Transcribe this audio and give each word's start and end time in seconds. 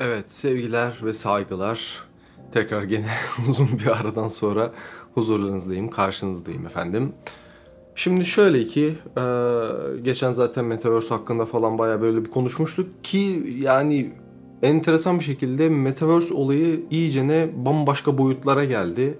Evet 0.00 0.32
sevgiler 0.32 0.98
ve 1.02 1.12
saygılar. 1.12 2.02
Tekrar 2.52 2.82
gene 2.82 3.06
uzun 3.48 3.68
bir 3.78 4.00
aradan 4.00 4.28
sonra 4.28 4.70
huzurlarınızdayım, 5.14 5.90
karşınızdayım 5.90 6.66
efendim. 6.66 7.12
Şimdi 7.94 8.24
şöyle 8.24 8.66
ki 8.66 8.98
e, 9.16 9.22
geçen 10.02 10.32
zaten 10.32 10.64
Metaverse 10.64 11.14
hakkında 11.14 11.44
falan 11.44 11.78
baya 11.78 12.00
böyle 12.00 12.24
bir 12.24 12.30
konuşmuştuk 12.30 13.04
ki 13.04 13.56
yani 13.58 14.12
enteresan 14.62 15.18
bir 15.18 15.24
şekilde 15.24 15.68
Metaverse 15.68 16.34
olayı 16.34 16.80
iyicene 16.90 17.48
bambaşka 17.56 18.18
boyutlara 18.18 18.64
geldi. 18.64 19.18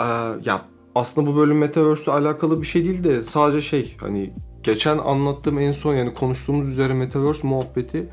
E, 0.00 0.04
ya 0.44 0.60
aslında 0.94 1.30
bu 1.30 1.36
bölüm 1.36 1.58
Metaverse 1.58 2.04
ile 2.04 2.12
alakalı 2.12 2.60
bir 2.60 2.66
şey 2.66 2.84
değil 2.84 3.04
de 3.04 3.22
sadece 3.22 3.60
şey 3.60 3.96
hani 4.00 4.34
geçen 4.62 4.98
anlattığım 4.98 5.58
en 5.58 5.72
son 5.72 5.94
yani 5.94 6.14
konuştuğumuz 6.14 6.68
üzere 6.68 6.94
Metaverse 6.94 7.46
muhabbeti 7.46 8.08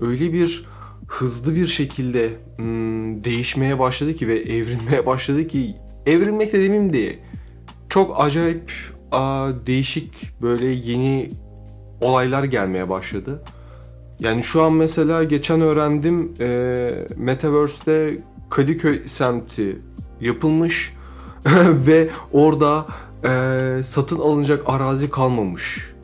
öyle 0.00 0.32
bir 0.32 0.73
hızlı 1.14 1.54
bir 1.54 1.66
şekilde 1.66 2.30
hmm, 2.56 3.24
değişmeye 3.24 3.78
başladı 3.78 4.14
ki 4.14 4.28
ve 4.28 4.38
evrilmeye 4.38 5.06
başladı 5.06 5.48
ki 5.48 5.76
evrilmek 6.06 6.52
de 6.52 6.60
demeyeyim 6.60 6.92
de 6.92 7.18
çok 7.88 8.20
acayip 8.20 8.72
a, 9.12 9.50
değişik 9.66 10.42
böyle 10.42 10.66
yeni 10.66 11.30
olaylar 12.00 12.44
gelmeye 12.44 12.88
başladı. 12.88 13.42
Yani 14.20 14.42
şu 14.42 14.62
an 14.62 14.72
mesela 14.72 15.24
geçen 15.24 15.60
öğrendim 15.60 16.34
e, 16.40 16.90
Metaverse'de 17.16 18.18
Kadıköy 18.50 19.06
semti 19.06 19.76
yapılmış 20.20 20.94
ve 21.86 22.08
orada 22.32 22.86
e, 23.24 23.82
satın 23.84 24.18
alınacak 24.18 24.62
arazi 24.66 25.10
kalmamış. 25.10 25.94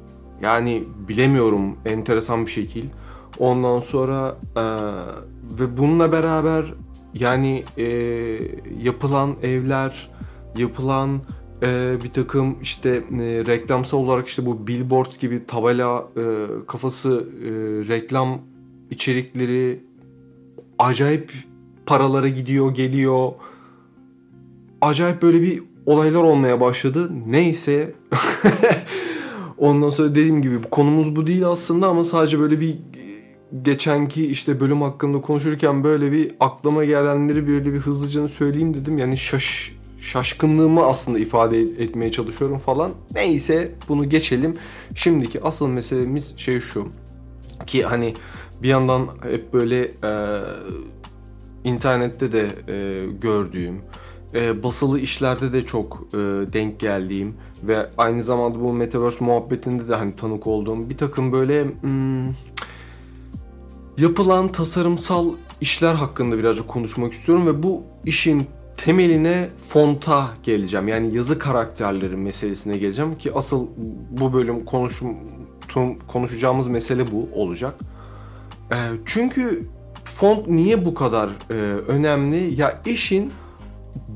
Yani 0.43 0.85
bilemiyorum 1.09 1.77
enteresan 1.85 2.47
bir 2.47 2.51
şekil. 2.51 2.85
Ondan 3.41 3.81
sonra 3.81 4.37
e, 4.57 4.65
ve 5.61 5.77
bununla 5.77 6.13
beraber 6.13 6.75
yani 7.15 7.65
e, 7.79 7.85
yapılan 8.83 9.37
evler, 9.43 10.11
yapılan 10.57 11.21
e, 11.63 11.97
bir 12.05 12.13
takım 12.13 12.57
işte 12.63 12.89
e, 12.91 13.03
reklamsal 13.47 13.99
olarak 13.99 14.29
işte 14.29 14.47
bu 14.47 14.67
billboard 14.67 15.21
gibi 15.21 15.47
tabela 15.47 16.09
e, 16.17 16.23
kafası 16.67 17.29
e, 17.45 17.51
reklam 17.89 18.41
içerikleri 18.91 19.81
acayip 20.79 21.33
paralara 21.87 22.29
gidiyor 22.29 22.75
geliyor. 22.75 23.33
Acayip 24.81 25.23
böyle 25.23 25.43
bir 25.43 25.63
olaylar 25.87 26.23
olmaya 26.23 26.61
başladı. 26.61 27.11
Neyse. 27.27 27.95
Ondan 29.59 29.91
sonra 29.91 30.11
dediğim 30.11 30.43
gibi 30.43 30.63
konumuz 30.71 31.17
bu 31.17 31.27
değil 31.27 31.47
aslında 31.47 31.89
ama 31.89 32.05
sadece 32.05 32.39
böyle 32.39 32.61
bir 32.61 32.79
geçenki 33.63 34.27
işte 34.27 34.61
bölüm 34.61 34.83
hakkında 34.83 35.21
konuşurken 35.21 35.85
böyle 35.85 36.13
bir 36.13 36.33
aklıma 36.41 36.85
gelenleri 36.85 37.49
böyle 37.49 37.73
bir 37.73 37.79
hızlıca 37.79 38.29
söyleyeyim 38.29 38.75
dedim. 38.75 38.99
Yani 38.99 39.17
şaş 39.17 39.73
şaşkınlığımı 40.01 40.87
aslında 40.87 41.19
ifade 41.19 41.61
etmeye 41.61 42.13
çalışıyorum 42.13 42.59
falan. 42.59 42.93
Neyse 43.15 43.75
bunu 43.89 44.09
geçelim. 44.09 44.57
Şimdiki 44.95 45.45
asıl 45.45 45.69
meselemiz 45.69 46.35
şey 46.37 46.61
şu. 46.61 46.89
Ki 47.67 47.83
hani 47.83 48.15
bir 48.63 48.69
yandan 48.69 49.09
hep 49.31 49.53
böyle 49.53 49.83
e, 49.85 50.41
internette 51.65 52.33
de 52.33 52.49
e, 52.69 53.07
gördüğüm, 53.21 53.81
e, 54.35 54.63
basılı 54.63 55.01
işlerde 55.01 55.53
de 55.53 55.67
çok 55.67 56.03
e, 56.13 56.17
denk 56.53 56.81
geldiğim 56.81 57.35
ve 57.63 57.91
aynı 57.99 58.23
zamanda 58.23 58.61
bu 58.61 58.73
Metaverse 58.73 59.25
muhabbetinde 59.25 59.89
de 59.89 59.95
hani 59.95 60.17
tanık 60.17 60.47
olduğum 60.47 60.91
bir 60.91 60.97
takım 60.97 61.33
böyle 61.33 61.65
hmm, 61.65 62.29
yapılan 63.99 64.53
tasarımsal 64.53 65.33
işler 65.61 65.95
hakkında 65.95 66.39
birazcık 66.39 66.69
konuşmak 66.69 67.13
istiyorum 67.13 67.47
ve 67.47 67.63
bu 67.63 67.83
işin 68.05 68.47
temeline 68.77 69.49
fonta 69.69 70.29
geleceğim. 70.43 70.89
Yani 70.89 71.15
yazı 71.15 71.39
karakterleri 71.39 72.17
meselesine 72.17 72.79
geleceğim 72.79 73.19
ki 73.19 73.33
asıl 73.35 73.67
bu 74.11 74.33
bölüm 74.33 74.65
konuşum, 74.65 75.17
konuşacağımız 76.09 76.69
mesele 76.69 77.13
bu 77.13 77.29
olacak. 77.35 77.75
E, 78.73 78.77
çünkü 79.07 79.67
font 80.05 80.49
niye 80.49 80.85
bu 80.85 80.95
kadar 80.95 81.31
e, 81.51 81.55
önemli? 81.89 82.61
Ya 82.61 82.81
işin 82.87 83.33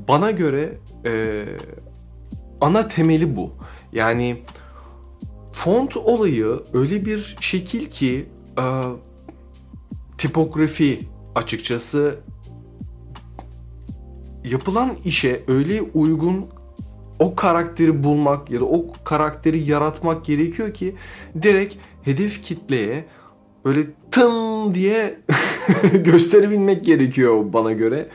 bana 0.07 0.31
göre 0.31 0.77
e, 1.05 1.43
ana 2.61 2.87
temeli 2.87 3.35
bu. 3.35 3.51
Yani 3.93 4.43
font 5.51 5.97
olayı 5.97 6.59
öyle 6.73 7.05
bir 7.05 7.37
şekil 7.39 7.85
ki 7.85 8.25
e, 8.57 8.63
tipografi 10.17 10.99
açıkçası 11.35 12.19
yapılan 14.43 14.95
işe 15.05 15.43
öyle 15.47 15.81
uygun 15.81 16.45
o 17.19 17.35
karakteri 17.35 18.03
bulmak 18.03 18.49
ya 18.51 18.59
da 18.59 18.65
o 18.65 18.93
karakteri 19.03 19.59
yaratmak 19.59 20.25
gerekiyor 20.25 20.73
ki 20.73 20.95
direkt 21.41 21.75
hedef 22.03 22.43
kitleye 22.43 23.05
böyle 23.65 23.81
tın 24.11 24.73
diye 24.73 25.19
gösterebilmek 26.03 26.85
gerekiyor 26.85 27.53
bana 27.53 27.71
göre. 27.71 28.09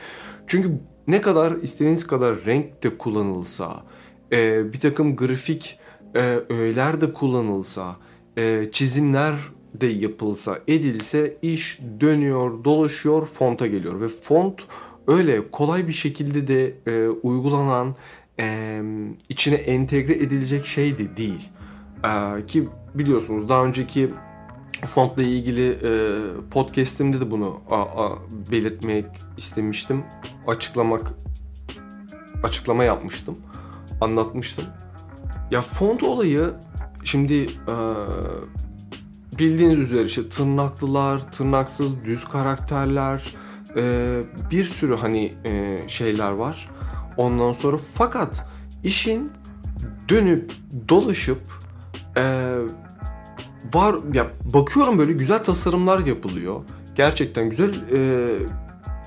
Çünkü 0.47 0.71
ne 1.07 1.21
kadar 1.21 1.51
istediğiniz 1.51 2.07
kadar 2.07 2.45
renk 2.45 2.83
de 2.83 2.97
kullanılsa, 2.97 3.83
e, 4.31 4.73
bir 4.73 4.79
takım 4.79 5.15
grafik 5.15 5.79
e, 6.15 6.39
öğeler 6.49 7.01
de 7.01 7.13
kullanılsa, 7.13 7.95
e, 8.37 8.69
çizimler 8.71 9.33
de 9.73 9.87
yapılsa, 9.87 10.59
edilse 10.67 11.37
iş 11.41 11.79
dönüyor, 11.99 12.63
dolaşıyor, 12.63 13.27
fonta 13.27 13.67
geliyor 13.67 14.01
ve 14.01 14.07
font 14.07 14.61
öyle 15.07 15.51
kolay 15.51 15.87
bir 15.87 15.93
şekilde 15.93 16.47
de 16.47 16.73
e, 16.87 17.07
uygulanan, 17.09 17.95
e, 18.39 18.81
içine 19.29 19.55
entegre 19.55 20.13
edilecek 20.13 20.65
şey 20.65 20.97
de 20.97 21.17
değil. 21.17 21.49
E, 22.03 22.45
ki 22.45 22.69
biliyorsunuz 22.95 23.49
daha 23.49 23.65
önceki 23.65 24.09
fontla 24.85 25.23
ilgili 25.23 25.69
e, 25.71 25.91
podcast'imde 26.51 27.19
de 27.19 27.31
bunu 27.31 27.59
a, 27.69 27.81
a, 27.81 28.17
belirtmek 28.51 29.05
istemiştim. 29.37 30.03
Açıklamak 30.47 31.13
açıklama 32.43 32.83
yapmıştım. 32.83 33.37
Anlatmıştım. 34.01 34.65
Ya 35.51 35.61
font 35.61 36.03
olayı 36.03 36.45
şimdi 37.03 37.33
e, 37.43 37.75
bildiğiniz 39.41 39.77
üzere 39.77 40.05
işte 40.05 40.29
tırnaklılar, 40.29 41.31
tırnaksız, 41.31 42.05
düz 42.05 42.25
karakterler, 42.25 43.35
e, 43.77 44.17
bir 44.51 44.63
sürü 44.63 44.95
hani 44.95 45.33
e, 45.45 45.81
şeyler 45.87 46.31
var. 46.31 46.69
Ondan 47.17 47.53
sonra 47.53 47.77
fakat 47.93 48.45
işin 48.83 49.31
dönüp 50.09 50.51
dolaşıp 50.89 51.41
e, 52.17 52.23
var 53.73 53.95
ya 54.13 54.27
bakıyorum 54.53 54.97
böyle 54.97 55.13
güzel 55.13 55.43
tasarımlar 55.43 55.99
yapılıyor. 55.99 56.61
Gerçekten 56.95 57.49
güzel 57.49 57.73
e, 57.91 58.29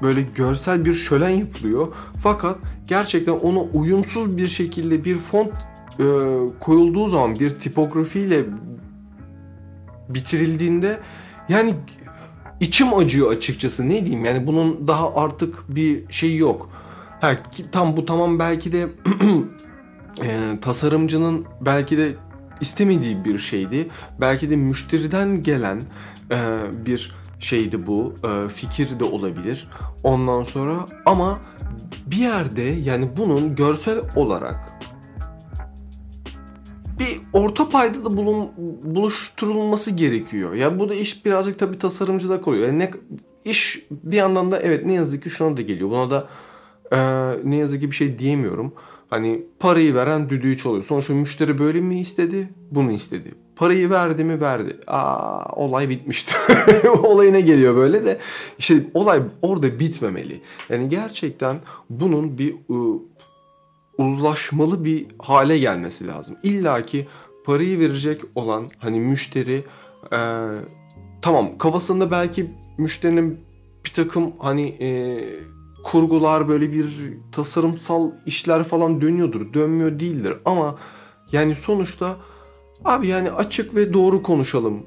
böyle 0.02 0.22
görsel 0.22 0.84
bir 0.84 0.92
şölen 0.92 1.30
yapılıyor. 1.30 1.88
Fakat 2.22 2.58
gerçekten 2.86 3.32
ona 3.32 3.60
uyumsuz 3.60 4.36
bir 4.36 4.48
şekilde 4.48 5.04
bir 5.04 5.16
font 5.16 5.52
e, 5.98 6.04
koyulduğu 6.60 7.08
zaman 7.08 7.38
bir 7.38 7.50
tipografiyle 7.50 8.44
bitirildiğinde 10.08 11.00
yani 11.48 11.74
içim 12.60 12.94
acıyor 12.94 13.32
açıkçası 13.32 13.88
ne 13.88 14.04
diyeyim 14.04 14.24
yani 14.24 14.46
bunun 14.46 14.88
daha 14.88 15.14
artık 15.14 15.64
bir 15.68 16.12
şey 16.12 16.36
yok. 16.36 16.70
Ha, 17.20 17.36
tam 17.72 17.96
bu 17.96 18.06
tamam 18.06 18.38
belki 18.38 18.72
de 18.72 18.88
e, 20.22 20.58
tasarımcının 20.60 21.46
belki 21.60 21.98
de 21.98 22.14
istemediği 22.60 23.24
bir 23.24 23.38
şeydi. 23.38 23.88
Belki 24.20 24.50
de 24.50 24.56
müşteriden 24.56 25.42
gelen 25.42 25.82
e, 26.30 26.38
bir 26.86 27.12
şeydi 27.38 27.86
bu. 27.86 28.14
E, 28.24 28.48
fikir 28.48 29.00
de 29.00 29.04
olabilir. 29.04 29.68
Ondan 30.02 30.42
sonra 30.42 30.86
ama 31.06 31.38
bir 32.06 32.16
yerde 32.16 32.62
yani 32.62 33.08
bunun 33.16 33.54
görsel 33.54 33.98
olarak 34.16 34.72
bir 36.98 37.20
orta 37.32 37.68
payda 37.68 38.04
da 38.04 38.16
bulun, 38.16 38.48
buluşturulması 38.82 39.90
gerekiyor. 39.90 40.54
Ya 40.54 40.78
bu 40.78 40.88
da 40.88 40.94
iş 40.94 41.24
birazcık 41.24 41.58
tabii 41.58 41.78
tasarımcıda 41.78 42.42
kalıyor. 42.42 42.66
Yani 42.66 42.78
ne 42.78 42.90
iş 43.44 43.86
bir 43.90 44.16
yandan 44.16 44.52
da 44.52 44.60
evet 44.60 44.86
ne 44.86 44.92
yazık 44.92 45.22
ki 45.22 45.30
şuna 45.30 45.56
da 45.56 45.62
geliyor. 45.62 45.90
Buna 45.90 46.10
da 46.10 46.28
e, 46.92 46.98
ne 47.44 47.56
yazık 47.56 47.80
ki 47.80 47.90
bir 47.90 47.96
şey 47.96 48.18
diyemiyorum. 48.18 48.72
Hani 49.10 49.42
parayı 49.58 49.94
veren 49.94 50.28
düdüğü 50.30 50.58
çalıyor. 50.58 50.84
Sonuçta 50.84 51.14
müşteri 51.14 51.58
böyle 51.58 51.80
mi 51.80 52.00
istedi? 52.00 52.48
Bunu 52.70 52.92
istedi. 52.92 53.34
Parayı 53.56 53.90
verdi 53.90 54.24
mi? 54.24 54.40
Verdi. 54.40 54.76
Aa, 54.86 55.52
olay 55.56 55.88
bitmiştir. 55.88 56.36
Olayına 57.02 57.40
geliyor 57.40 57.76
böyle 57.76 58.04
de. 58.04 58.18
İşte 58.58 58.74
olay 58.94 59.20
orada 59.42 59.78
bitmemeli. 59.78 60.40
Yani 60.68 60.88
gerçekten 60.88 61.56
bunun 61.90 62.38
bir 62.38 62.54
ıı, 62.70 62.98
uzlaşmalı 63.98 64.84
bir 64.84 65.06
hale 65.18 65.58
gelmesi 65.58 66.06
lazım. 66.06 66.36
İlla 66.42 66.86
ki 66.86 67.06
parayı 67.44 67.78
verecek 67.78 68.22
olan 68.34 68.70
hani 68.78 69.00
müşteri 69.00 69.64
e, 70.12 70.18
tamam 71.22 71.58
kafasında 71.58 72.10
belki 72.10 72.50
müşterinin 72.78 73.40
bir 73.84 73.92
takım 73.92 74.32
hani 74.38 74.68
e, 74.80 75.18
kurgular 75.84 76.48
böyle 76.48 76.72
bir 76.72 76.86
tasarımsal 77.32 78.10
işler 78.26 78.64
falan 78.64 79.00
dönüyordur. 79.00 79.54
Dönmüyor 79.54 80.00
değildir 80.00 80.34
ama 80.44 80.78
yani 81.32 81.54
sonuçta 81.54 82.16
abi 82.84 83.06
yani 83.06 83.30
açık 83.30 83.74
ve 83.74 83.92
doğru 83.92 84.22
konuşalım. 84.22 84.86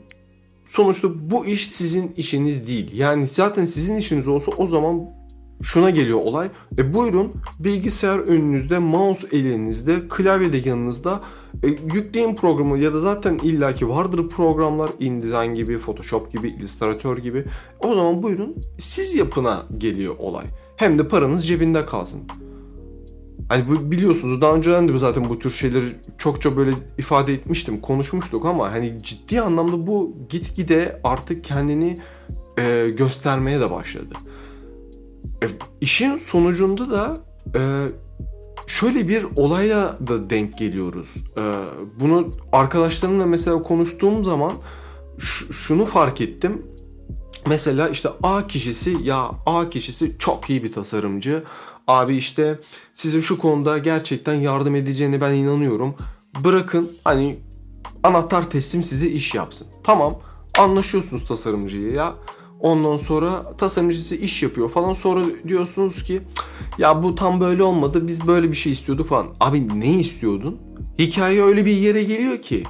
Sonuçta 0.65 1.07
bu 1.31 1.45
iş 1.45 1.67
sizin 1.71 2.13
işiniz 2.17 2.67
değil. 2.67 2.91
Yani 2.93 3.27
zaten 3.27 3.65
sizin 3.65 3.95
işiniz 3.95 4.27
olsa 4.27 4.51
o 4.57 4.67
zaman 4.67 5.16
şuna 5.61 5.89
geliyor 5.89 6.19
olay. 6.19 6.49
E 6.77 6.93
buyurun 6.93 7.33
bilgisayar 7.59 8.19
önünüzde, 8.19 8.79
mouse 8.79 9.27
elinizde, 9.31 10.07
klavye 10.09 10.53
de 10.53 10.69
yanınızda 10.69 11.21
e, 11.63 11.67
yükleyin 11.67 12.35
programı 12.35 12.77
ya 12.77 12.93
da 12.93 12.99
zaten 12.99 13.37
illaki 13.43 13.89
vardır 13.89 14.29
programlar 14.29 14.89
InDesign 14.99 15.53
gibi, 15.53 15.77
Photoshop 15.77 16.31
gibi, 16.31 16.49
Illustrator 16.49 17.17
gibi. 17.17 17.45
O 17.79 17.93
zaman 17.93 18.23
buyurun 18.23 18.55
siz 18.79 19.15
yapına 19.15 19.63
geliyor 19.77 20.15
olay. 20.19 20.45
Hem 20.75 20.99
de 20.99 21.07
paranız 21.07 21.47
cebinde 21.47 21.85
kalsın. 21.85 22.21
Hani 23.49 23.63
bu 23.67 23.91
biliyorsunuz 23.91 24.41
daha 24.41 24.55
önceden 24.55 24.89
de 24.89 24.97
zaten 24.97 25.29
bu 25.29 25.39
tür 25.39 25.51
şeyleri 25.51 25.85
çokça 26.17 26.57
böyle 26.57 26.71
ifade 26.97 27.33
etmiştim, 27.33 27.81
konuşmuştuk 27.81 28.45
ama 28.45 28.71
hani 28.71 28.99
ciddi 29.03 29.41
anlamda 29.41 29.87
bu 29.87 30.17
gitgide 30.29 30.99
artık 31.03 31.43
kendini 31.43 31.99
e, 32.59 32.89
göstermeye 32.97 33.59
de 33.59 33.71
başladı. 33.71 34.15
E, 35.43 35.47
işin 35.81 36.15
sonucunda 36.15 36.91
da 36.91 37.17
e, 37.55 37.61
şöyle 38.67 39.07
bir 39.07 39.25
olaya 39.35 39.97
da 40.07 40.29
denk 40.29 40.57
geliyoruz. 40.57 41.15
E, 41.37 41.43
bunu 41.99 42.31
arkadaşlarımla 42.51 43.25
mesela 43.25 43.63
konuştuğum 43.63 44.23
zaman 44.23 44.53
şunu 45.51 45.85
fark 45.85 46.21
ettim. 46.21 46.65
Mesela 47.47 47.89
işte 47.89 48.09
A 48.23 48.47
kişisi 48.47 48.97
ya 49.03 49.31
A 49.45 49.69
kişisi 49.69 50.15
çok 50.19 50.49
iyi 50.49 50.63
bir 50.63 50.71
tasarımcı. 50.71 51.43
Abi 51.87 52.15
işte 52.15 52.59
size 52.93 53.21
şu 53.21 53.37
konuda 53.37 53.77
gerçekten 53.77 54.33
yardım 54.33 54.75
edeceğine 54.75 55.21
ben 55.21 55.33
inanıyorum. 55.33 55.95
Bırakın 56.43 56.91
hani 57.03 57.39
anahtar 58.03 58.49
teslim 58.49 58.83
size 58.83 59.07
iş 59.07 59.33
yapsın. 59.33 59.67
Tamam 59.83 60.19
anlaşıyorsunuz 60.59 61.27
tasarımcıyı 61.27 61.91
ya. 61.91 62.13
Ondan 62.59 62.97
sonra 62.97 63.57
tasarımcısı 63.57 64.15
iş 64.15 64.43
yapıyor 64.43 64.69
falan. 64.69 64.93
Sonra 64.93 65.25
diyorsunuz 65.47 66.03
ki 66.03 66.21
ya 66.77 67.03
bu 67.03 67.15
tam 67.15 67.41
böyle 67.41 67.63
olmadı. 67.63 68.07
Biz 68.07 68.27
böyle 68.27 68.51
bir 68.51 68.55
şey 68.55 68.71
istiyorduk 68.71 69.07
falan. 69.07 69.27
Abi 69.39 69.79
ne 69.79 69.93
istiyordun? 69.93 70.57
Hikaye 70.99 71.43
öyle 71.43 71.65
bir 71.65 71.77
yere 71.77 72.03
geliyor 72.03 72.41
ki 72.41 72.63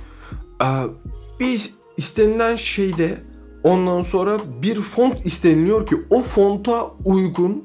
biz 1.39 1.75
istenilen 1.98 2.56
şeyde 2.56 3.18
ondan 3.63 4.01
sonra 4.01 4.38
bir 4.62 4.75
font 4.75 5.25
isteniliyor 5.25 5.88
ki 5.88 5.95
o 6.10 6.22
fonta 6.22 6.92
uygun 7.06 7.63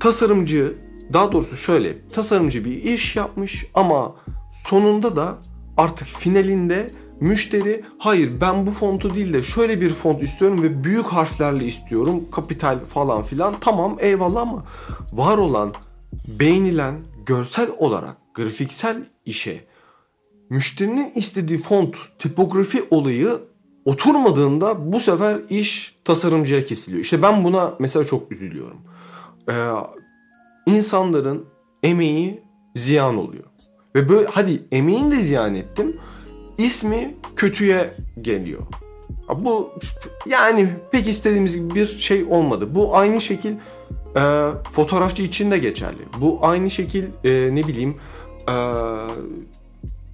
tasarımcı 0.00 0.74
daha 1.12 1.32
doğrusu 1.32 1.56
şöyle 1.56 2.08
tasarımcı 2.08 2.64
bir 2.64 2.82
iş 2.82 3.16
yapmış 3.16 3.66
ama 3.74 4.14
sonunda 4.52 5.16
da 5.16 5.38
artık 5.76 6.08
finalinde 6.08 6.90
Müşteri 7.20 7.84
hayır 7.98 8.40
ben 8.40 8.66
bu 8.66 8.70
fontu 8.70 9.14
değil 9.14 9.32
de 9.32 9.42
şöyle 9.42 9.80
bir 9.80 9.90
font 9.90 10.22
istiyorum 10.22 10.62
ve 10.62 10.84
büyük 10.84 11.06
harflerle 11.06 11.64
istiyorum. 11.64 12.24
Kapital 12.32 12.78
falan 12.94 13.22
filan. 13.22 13.54
Tamam 13.60 13.96
eyvallah 14.00 14.40
ama 14.40 14.64
var 15.12 15.38
olan 15.38 15.72
beğenilen 16.28 16.94
görsel 17.26 17.68
olarak 17.78 18.16
grafiksel 18.34 19.04
işe 19.26 19.64
müşterinin 20.50 21.12
istediği 21.14 21.58
font 21.58 21.96
tipografi 22.18 22.84
olayı 22.90 23.38
oturmadığında 23.84 24.92
bu 24.92 25.00
sefer 25.00 25.40
iş 25.50 25.96
tasarımcıya 26.04 26.64
kesiliyor. 26.64 27.02
İşte 27.02 27.22
ben 27.22 27.44
buna 27.44 27.74
mesela 27.78 28.04
çok 28.04 28.32
üzülüyorum. 28.32 28.78
Ee, 29.50 29.54
insanların 30.66 31.44
emeği 31.82 32.42
ziyan 32.74 33.16
oluyor. 33.16 33.44
Ve 33.94 34.08
böyle 34.08 34.28
hadi 34.32 34.62
emeğini 34.72 35.10
de 35.10 35.16
ziyan 35.16 35.54
ettim 35.54 35.96
ismi 36.58 37.14
kötüye 37.36 37.90
geliyor. 38.22 38.62
Bu 39.36 39.70
yani 40.26 40.68
pek 40.90 41.08
istediğimiz 41.08 41.56
gibi 41.56 41.74
bir 41.74 41.98
şey 41.98 42.24
olmadı. 42.24 42.74
Bu 42.74 42.96
aynı 42.96 43.20
şekil 43.20 43.52
e, 44.16 44.50
fotoğrafçı 44.72 45.22
için 45.22 45.50
de 45.50 45.58
geçerli. 45.58 46.02
Bu 46.20 46.38
aynı 46.42 46.70
şekil 46.70 47.04
e, 47.24 47.54
ne 47.54 47.66
bileyim 47.68 47.96
e, 48.48 48.54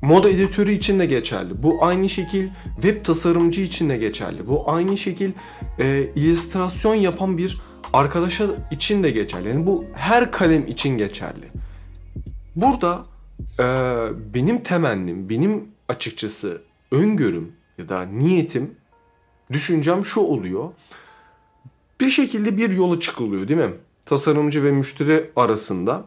moda 0.02 0.30
editörü 0.30 0.72
için 0.72 0.98
de 0.98 1.06
geçerli. 1.06 1.62
Bu 1.62 1.84
aynı 1.84 2.08
şekil 2.08 2.48
web 2.74 3.04
tasarımcı 3.04 3.60
için 3.60 3.90
de 3.90 3.96
geçerli. 3.96 4.48
Bu 4.48 4.70
aynı 4.70 4.96
şekil 4.96 5.32
e, 5.78 6.08
illüstrasyon 6.16 6.94
yapan 6.94 7.38
bir 7.38 7.60
arkadaşa 7.92 8.44
için 8.70 9.02
de 9.02 9.10
geçerli. 9.10 9.48
Yani 9.48 9.66
bu 9.66 9.84
her 9.94 10.32
kalem 10.32 10.66
için 10.66 10.98
geçerli. 10.98 11.48
Burada 12.56 13.04
e, 13.60 13.64
benim 14.34 14.62
temennim, 14.62 15.28
benim 15.28 15.64
açıkçası 15.90 16.62
öngörüm 16.90 17.52
ya 17.78 17.88
da 17.88 18.02
niyetim, 18.02 18.74
düşüncem 19.52 20.04
şu 20.04 20.20
oluyor. 20.20 20.70
Bir 22.00 22.10
şekilde 22.10 22.56
bir 22.56 22.70
yola 22.70 23.00
çıkılıyor 23.00 23.48
değil 23.48 23.60
mi? 23.60 23.72
Tasarımcı 24.06 24.64
ve 24.64 24.72
müşteri 24.72 25.30
arasında 25.36 26.04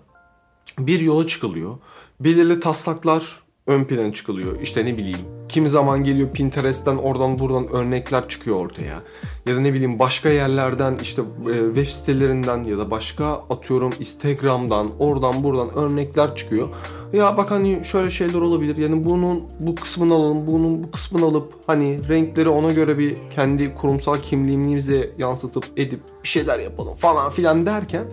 bir 0.80 1.00
yola 1.00 1.28
çıkılıyor. 1.28 1.78
Belirli 2.20 2.60
taslaklar 2.60 3.43
ön 3.68 3.84
plana 3.84 4.14
çıkılıyor. 4.14 4.62
İşte 4.62 4.86
ne 4.86 4.98
bileyim 4.98 5.20
kimi 5.50 5.70
zaman 5.70 6.04
geliyor 6.04 6.30
Pinterest'ten 6.30 6.96
oradan 6.96 7.40
buradan 7.40 7.68
örnekler 7.68 8.30
çıkıyor 8.30 8.58
ortaya. 8.58 9.02
Ya 9.46 9.56
da 9.56 9.60
ne 9.60 9.74
bileyim 9.74 10.00
başka 10.00 10.30
yerlerden 10.30 10.98
işte 11.02 11.22
e, 11.22 11.76
web 11.76 11.88
sitelerinden 11.88 12.64
ya 12.64 12.78
da 12.78 12.92
başka 12.92 13.26
atıyorum 13.26 13.94
Instagram'dan 14.00 14.92
oradan 15.00 15.44
buradan 15.44 15.70
örnekler 15.76 16.36
çıkıyor. 16.36 16.70
Ya 17.14 17.38
bak 17.38 17.52
hani 17.52 17.82
şöyle 17.84 18.10
şeyler 18.10 18.42
olabilir. 18.42 18.78
Yani 18.78 19.06
bunun 19.06 19.44
bu 19.60 19.76
kısmını 19.76 20.14
alalım, 20.14 20.48
bunun 20.48 20.84
bu 20.84 20.92
kısmını 20.92 21.26
alıp 21.26 21.54
hani 21.68 22.10
renkleri 22.10 22.50
ona 22.50 22.72
göre 22.72 22.98
bir 22.98 23.18
kendi 23.36 23.76
kurumsal 23.76 24.18
kimliğimize 24.18 25.12
yansıtıp 25.18 25.66
edip 25.78 26.00
bir 26.24 26.28
şeyler 26.28 26.60
yapalım 26.60 26.96
falan 26.96 27.32
filan 27.32 27.66
derken 27.66 28.06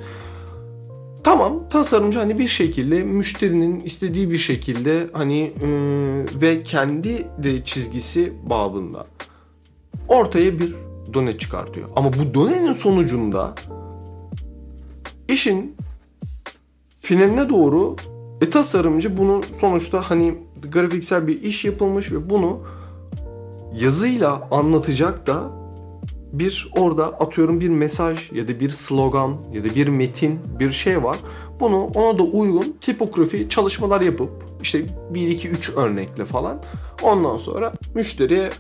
Tamam 1.25 1.69
tasarımcı 1.71 2.19
hani 2.19 2.39
bir 2.39 2.49
şekilde 2.49 3.03
müşterinin 3.03 3.81
istediği 3.81 4.31
bir 4.31 4.39
şekilde 4.39 5.11
hani 5.13 5.41
e, 5.41 5.69
ve 6.41 6.63
kendi 6.63 7.27
de 7.43 7.65
çizgisi 7.65 8.33
babında 8.51 9.07
ortaya 10.09 10.59
bir 10.59 10.75
done 11.15 11.39
çıkartıyor. 11.39 11.89
Ama 11.97 12.13
bu 12.13 12.35
donenin 12.35 12.73
sonucunda 12.73 13.55
işin 15.29 15.77
finaline 17.01 17.49
doğru 17.49 17.97
e, 18.41 18.51
tasarımcı 18.51 19.19
bunu 19.19 19.43
sonuçta 19.61 20.11
hani 20.11 20.35
grafiksel 20.73 21.27
bir 21.27 21.43
iş 21.43 21.65
yapılmış 21.65 22.13
ve 22.13 22.31
bunu 22.31 22.61
yazıyla 23.75 24.49
anlatacak 24.51 25.27
da 25.27 25.60
bir 26.33 26.71
orada 26.77 27.07
atıyorum 27.07 27.61
bir 27.61 27.69
mesaj 27.69 28.33
ya 28.33 28.49
da 28.49 28.61
bir 28.61 28.71
slogan 28.71 29.41
ya 29.53 29.65
da 29.65 29.75
bir 29.75 29.89
metin 29.89 30.41
bir 30.59 30.73
şey 30.73 31.03
var. 31.03 31.19
Bunu 31.61 31.85
ona 31.85 32.19
da 32.19 32.23
uygun 32.23 32.77
tipografi 32.81 33.49
çalışmalar 33.49 34.01
yapıp 34.01 34.31
işte 34.63 34.87
1 35.11 35.29
2 35.29 35.49
3 35.49 35.71
örnekle 35.77 36.25
falan 36.25 36.63
ondan 37.03 37.37
sonra 37.37 37.73
müşteriye 37.95 38.51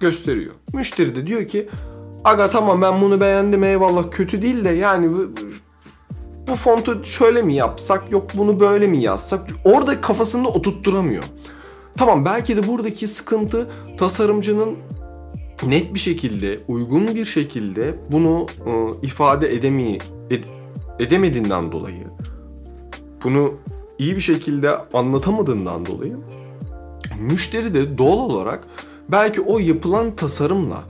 gösteriyor. 0.00 0.54
Müşteri 0.72 1.16
de 1.16 1.26
diyor 1.26 1.48
ki 1.48 1.68
aga 2.24 2.50
tamam 2.50 2.82
ben 2.82 3.00
bunu 3.00 3.20
beğendim 3.20 3.64
eyvallah 3.64 4.10
kötü 4.10 4.42
değil 4.42 4.64
de 4.64 4.70
yani 4.70 5.10
bu, 6.46 6.56
fontu 6.56 7.04
şöyle 7.04 7.42
mi 7.42 7.54
yapsak 7.54 8.12
yok 8.12 8.30
bunu 8.36 8.60
böyle 8.60 8.86
mi 8.86 8.98
yazsak 8.98 9.40
orada 9.64 10.00
kafasında 10.00 10.48
oturtturamıyor. 10.48 11.24
Tamam 11.98 12.24
belki 12.24 12.56
de 12.56 12.66
buradaki 12.66 13.08
sıkıntı 13.08 13.70
tasarımcının 13.98 14.76
net 15.66 15.94
bir 15.94 15.98
şekilde, 15.98 16.60
uygun 16.68 17.14
bir 17.14 17.24
şekilde 17.24 17.94
bunu 18.12 18.46
e, 18.66 18.70
ifade 19.06 19.54
edemeye 19.54 19.98
ed, 20.30 20.44
edemediğinden 20.98 21.72
dolayı, 21.72 22.06
bunu 23.24 23.54
iyi 23.98 24.16
bir 24.16 24.20
şekilde 24.20 24.70
anlatamadığından 24.92 25.86
dolayı 25.86 26.16
müşteri 27.20 27.74
de 27.74 27.98
doğal 27.98 28.18
olarak 28.18 28.66
belki 29.08 29.40
o 29.40 29.58
yapılan 29.58 30.16
tasarımla, 30.16 30.82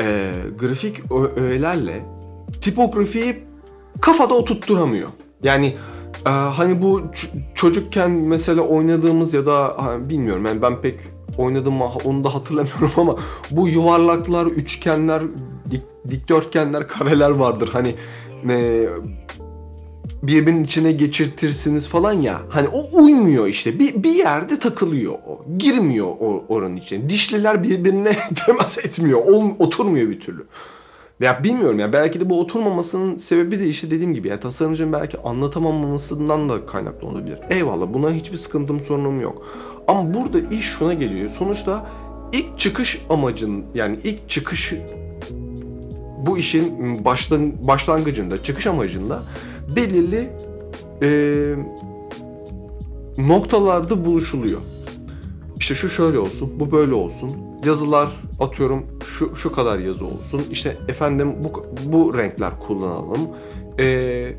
e, 0.00 0.32
grafik 0.58 1.12
öğelerle 1.36 2.04
tipografiyi 2.60 3.44
kafada 4.00 4.34
oturtturamıyor. 4.34 5.08
Yani 5.42 5.76
e, 6.26 6.30
hani 6.30 6.82
bu 6.82 7.02
çocukken 7.54 8.10
mesela 8.10 8.62
oynadığımız 8.62 9.34
ya 9.34 9.46
da 9.46 9.76
bilmiyorum 10.08 10.46
yani 10.46 10.62
ben 10.62 10.80
pek 10.80 10.94
oynadım 11.38 11.74
mı 11.74 11.90
onu 12.04 12.24
da 12.24 12.34
hatırlamıyorum 12.34 12.92
ama 12.96 13.16
bu 13.50 13.68
yuvarlaklar, 13.68 14.46
üçgenler, 14.46 15.22
dik, 15.70 15.82
dikdörtgenler, 16.10 16.88
kareler 16.88 17.30
vardır. 17.30 17.70
Hani 17.72 17.94
e, 18.50 18.86
birbirinin 20.22 20.64
içine 20.64 20.92
geçirtirsiniz 20.92 21.88
falan 21.88 22.12
ya. 22.12 22.40
Hani 22.48 22.68
o 22.68 23.02
uymuyor 23.02 23.46
işte. 23.46 23.78
Bir, 23.78 24.02
bir 24.02 24.14
yerde 24.14 24.58
takılıyor 24.58 25.12
o. 25.12 25.44
Girmiyor 25.58 26.06
o, 26.06 26.44
oranın 26.48 26.76
içine. 26.76 27.08
Dişliler 27.08 27.62
birbirine 27.62 28.16
temas 28.46 28.78
etmiyor. 28.78 29.26
Ol, 29.26 29.44
oturmuyor 29.58 30.10
bir 30.10 30.20
türlü. 30.20 30.46
Ya 31.20 31.44
bilmiyorum 31.44 31.78
ya 31.78 31.92
belki 31.92 32.20
de 32.20 32.30
bu 32.30 32.40
oturmamasının 32.40 33.16
sebebi 33.16 33.60
de 33.60 33.66
işte 33.66 33.90
dediğim 33.90 34.14
gibi 34.14 34.28
ya 34.28 34.40
tasarımcının 34.40 34.92
belki 34.92 35.18
anlatamamasından 35.18 36.48
da 36.48 36.66
kaynaklı 36.66 37.08
olabilir. 37.08 37.38
Eyvallah 37.50 37.86
buna 37.94 38.10
hiçbir 38.10 38.36
sıkıntım 38.36 38.80
sorunum 38.80 39.20
yok. 39.20 39.46
Ama 39.88 40.14
burada 40.14 40.40
iş 40.40 40.66
şuna 40.66 40.94
geliyor. 40.94 41.28
Sonuçta 41.28 41.86
ilk 42.32 42.58
çıkış 42.58 43.04
amacın 43.10 43.64
yani 43.74 43.98
ilk 44.04 44.28
çıkış 44.28 44.74
bu 46.26 46.38
işin 46.38 47.04
başlan, 47.04 47.68
başlangıcında 47.68 48.42
çıkış 48.42 48.66
amacında 48.66 49.22
belirli 49.76 50.30
e, 51.02 51.08
noktalarda 53.18 54.04
buluşuluyor. 54.04 54.60
İşte 55.56 55.74
şu 55.74 55.88
şöyle 55.88 56.18
olsun, 56.18 56.52
bu 56.60 56.72
böyle 56.72 56.94
olsun. 56.94 57.30
Yazılar 57.64 58.08
atıyorum 58.40 58.86
şu 59.04 59.36
şu 59.36 59.52
kadar 59.52 59.78
yazı 59.78 60.04
olsun. 60.04 60.42
İşte 60.50 60.76
efendim 60.88 61.34
bu 61.44 61.66
bu 61.92 62.18
renkler 62.18 62.50
kullanalım. 62.66 63.20
Ee, 63.78 64.32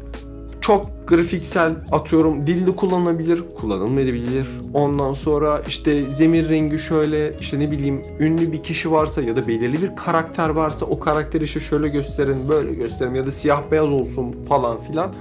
çok 0.69 1.07
grafiksel 1.07 1.75
atıyorum 1.91 2.47
dilli 2.47 2.75
kullanılabilir, 2.75 3.43
kullanılmayabilir. 3.61 4.47
Ondan 4.73 5.13
sonra 5.13 5.61
işte 5.67 6.11
zemin 6.11 6.49
rengi 6.49 6.79
şöyle 6.79 7.39
işte 7.39 7.59
ne 7.59 7.71
bileyim 7.71 8.01
ünlü 8.19 8.51
bir 8.51 8.63
kişi 8.63 8.91
varsa 8.91 9.21
ya 9.21 9.35
da 9.35 9.47
belirli 9.47 9.81
bir 9.81 9.95
karakter 9.95 10.49
varsa 10.49 10.85
o 10.85 10.99
karakteri 10.99 11.43
işte 11.43 11.59
şöyle 11.59 11.87
gösterin, 11.87 12.49
böyle 12.49 12.73
gösterin 12.73 13.15
ya 13.15 13.27
da 13.27 13.31
siyah 13.31 13.61
beyaz 13.71 13.87
olsun 13.87 14.35
falan 14.49 14.81
filan. 14.81 15.13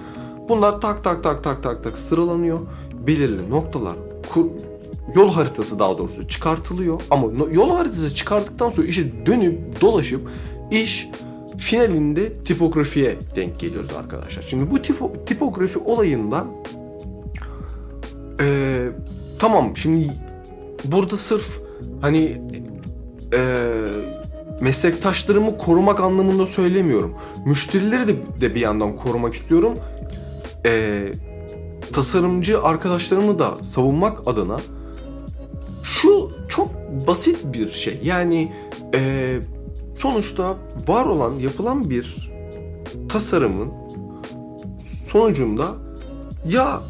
Bunlar 0.48 0.80
tak 0.80 1.04
tak 1.04 1.22
tak 1.22 1.44
tak 1.44 1.62
tak 1.62 1.84
tak 1.84 1.98
sıralanıyor. 1.98 2.58
Belirli 3.06 3.50
noktalar 3.50 3.96
kur, 4.32 4.46
yol 5.14 5.30
haritası 5.30 5.78
daha 5.78 5.98
doğrusu 5.98 6.28
çıkartılıyor. 6.28 7.02
Ama 7.10 7.26
yol 7.52 7.70
haritası 7.70 8.14
çıkardıktan 8.14 8.70
sonra 8.70 8.86
işe 8.86 9.26
dönüp 9.26 9.80
dolaşıp 9.80 10.30
iş 10.70 11.08
finalinde 11.58 12.42
tipografiye 12.42 13.16
denk 13.36 13.60
geliyoruz 13.60 13.90
arkadaşlar. 13.96 14.42
Şimdi 14.42 14.70
bu 14.70 14.82
tipo, 14.82 15.12
tipografi 15.26 15.78
olayında 15.78 16.46
e, 18.40 18.78
tamam 19.38 19.76
şimdi 19.76 20.10
burada 20.84 21.16
sırf 21.16 21.60
hani 22.00 22.42
e, 23.34 23.40
meslektaşlarımı 24.60 25.58
korumak 25.58 26.00
anlamında 26.00 26.46
söylemiyorum. 26.46 27.14
Müşterileri 27.46 28.08
de, 28.08 28.16
de 28.40 28.54
bir 28.54 28.60
yandan 28.60 28.96
korumak 28.96 29.34
istiyorum. 29.34 29.74
E, 30.66 31.02
tasarımcı 31.92 32.62
arkadaşlarımı 32.62 33.38
da 33.38 33.64
savunmak 33.64 34.28
adına 34.28 34.60
şu 35.82 36.30
çok 36.48 36.70
basit 37.06 37.38
bir 37.44 37.72
şey. 37.72 38.00
Yani 38.02 38.52
e, 38.94 39.00
sonuçta 39.95 40.57
var 40.88 41.07
olan, 41.07 41.33
yapılan 41.33 41.90
bir 41.90 42.30
tasarımın 43.09 43.68
sonucunda 45.07 45.66
ya 46.49 46.80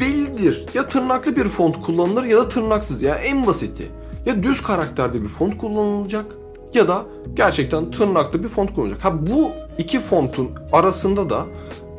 bellidir. 0.00 0.66
Ya 0.74 0.88
tırnaklı 0.88 1.36
bir 1.36 1.44
font 1.44 1.80
kullanılır 1.80 2.24
ya 2.24 2.38
da 2.38 2.48
tırnaksız. 2.48 3.02
Yani 3.02 3.20
en 3.20 3.46
basiti. 3.46 3.86
Ya 4.26 4.42
düz 4.42 4.62
karakterde 4.62 5.22
bir 5.22 5.28
font 5.28 5.58
kullanılacak 5.58 6.26
ya 6.74 6.88
da 6.88 7.04
gerçekten 7.34 7.90
tırnaklı 7.90 8.42
bir 8.42 8.48
font 8.48 8.74
kullanılacak. 8.74 9.04
Ha 9.04 9.26
bu 9.26 9.50
iki 9.78 10.00
fontun 10.00 10.50
arasında 10.72 11.30
da 11.30 11.46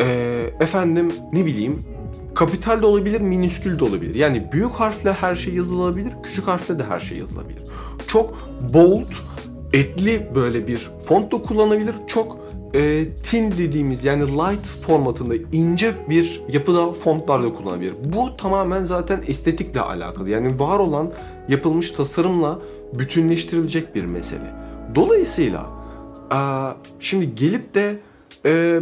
e, 0.01 0.05
efendim 0.59 1.11
ne 1.33 1.45
bileyim 1.45 1.85
kapital 2.35 2.81
de 2.81 2.85
olabilir, 2.85 3.21
minüskül 3.21 3.79
de 3.79 3.83
olabilir. 3.83 4.15
Yani 4.15 4.51
büyük 4.51 4.71
harfle 4.71 5.13
her 5.13 5.35
şey 5.35 5.53
yazılabilir, 5.53 6.11
küçük 6.23 6.47
harfle 6.47 6.79
de 6.79 6.83
her 6.83 6.99
şey 6.99 7.17
yazılabilir. 7.17 7.63
Çok 8.07 8.37
bold, 8.73 9.11
etli 9.73 10.27
böyle 10.35 10.67
bir 10.67 10.91
font 11.05 11.31
da 11.31 11.41
kullanabilir. 11.41 11.95
Çok 12.07 12.37
e, 12.73 13.05
thin 13.23 13.51
dediğimiz 13.51 14.05
yani 14.05 14.23
light 14.31 14.65
formatında 14.65 15.35
ince 15.51 15.93
bir 16.09 16.41
yapıda 16.49 16.93
fontlar 16.93 17.43
da 17.43 17.53
kullanabilir. 17.53 17.93
Bu 18.03 18.37
tamamen 18.37 18.83
zaten 18.83 19.23
estetikle 19.27 19.81
alakalı. 19.81 20.29
Yani 20.29 20.59
var 20.59 20.79
olan 20.79 21.11
yapılmış 21.49 21.91
tasarımla 21.91 22.59
bütünleştirilecek 22.93 23.95
bir 23.95 24.05
mesele. 24.05 24.53
Dolayısıyla 24.95 25.69
e, 26.33 26.39
şimdi 26.99 27.35
gelip 27.35 27.73
de 27.75 27.99
e, 28.45 28.79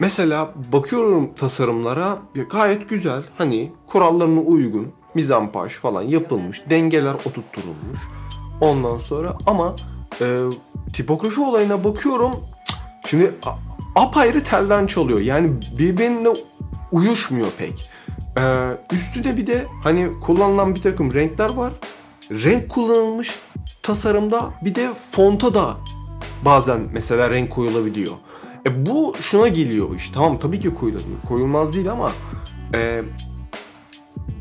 Mesela 0.00 0.54
bakıyorum 0.72 1.34
tasarımlara 1.34 2.18
gayet 2.50 2.88
güzel 2.88 3.22
hani 3.38 3.72
kurallarına 3.86 4.40
uygun 4.40 4.92
mizampaj 5.14 5.72
falan 5.72 6.02
yapılmış 6.02 6.62
dengeler 6.70 7.14
oturtturulmuş 7.14 8.00
ondan 8.60 8.98
sonra 8.98 9.36
ama 9.46 9.76
e, 10.20 10.40
tipografi 10.92 11.40
olayına 11.40 11.84
bakıyorum 11.84 12.32
şimdi 13.06 13.34
apayrı 13.96 14.44
telden 14.44 14.86
çalıyor 14.86 15.20
yani 15.20 15.50
birbirine 15.78 16.28
uyuşmuyor 16.92 17.48
pek 17.58 17.90
e, 18.38 18.42
üstüne 18.92 19.36
bir 19.36 19.46
de 19.46 19.66
hani 19.82 20.20
kullanılan 20.20 20.74
bir 20.74 20.82
takım 20.82 21.14
renkler 21.14 21.50
var 21.50 21.72
renk 22.30 22.68
kullanılmış 22.68 23.40
tasarımda 23.82 24.50
bir 24.64 24.74
de 24.74 24.90
fonta 25.10 25.54
da 25.54 25.76
bazen 26.44 26.80
mesela 26.92 27.30
renk 27.30 27.50
koyulabiliyor 27.50 28.12
e 28.66 28.86
bu 28.86 29.14
şuna 29.20 29.48
geliyor 29.48 29.96
iş. 29.96 30.10
Tamam 30.10 30.38
tabii 30.38 30.60
ki 30.60 30.74
koyulur. 30.74 31.00
Koyulmaz 31.28 31.74
değil 31.74 31.90
ama 31.90 32.12
e, 32.74 33.02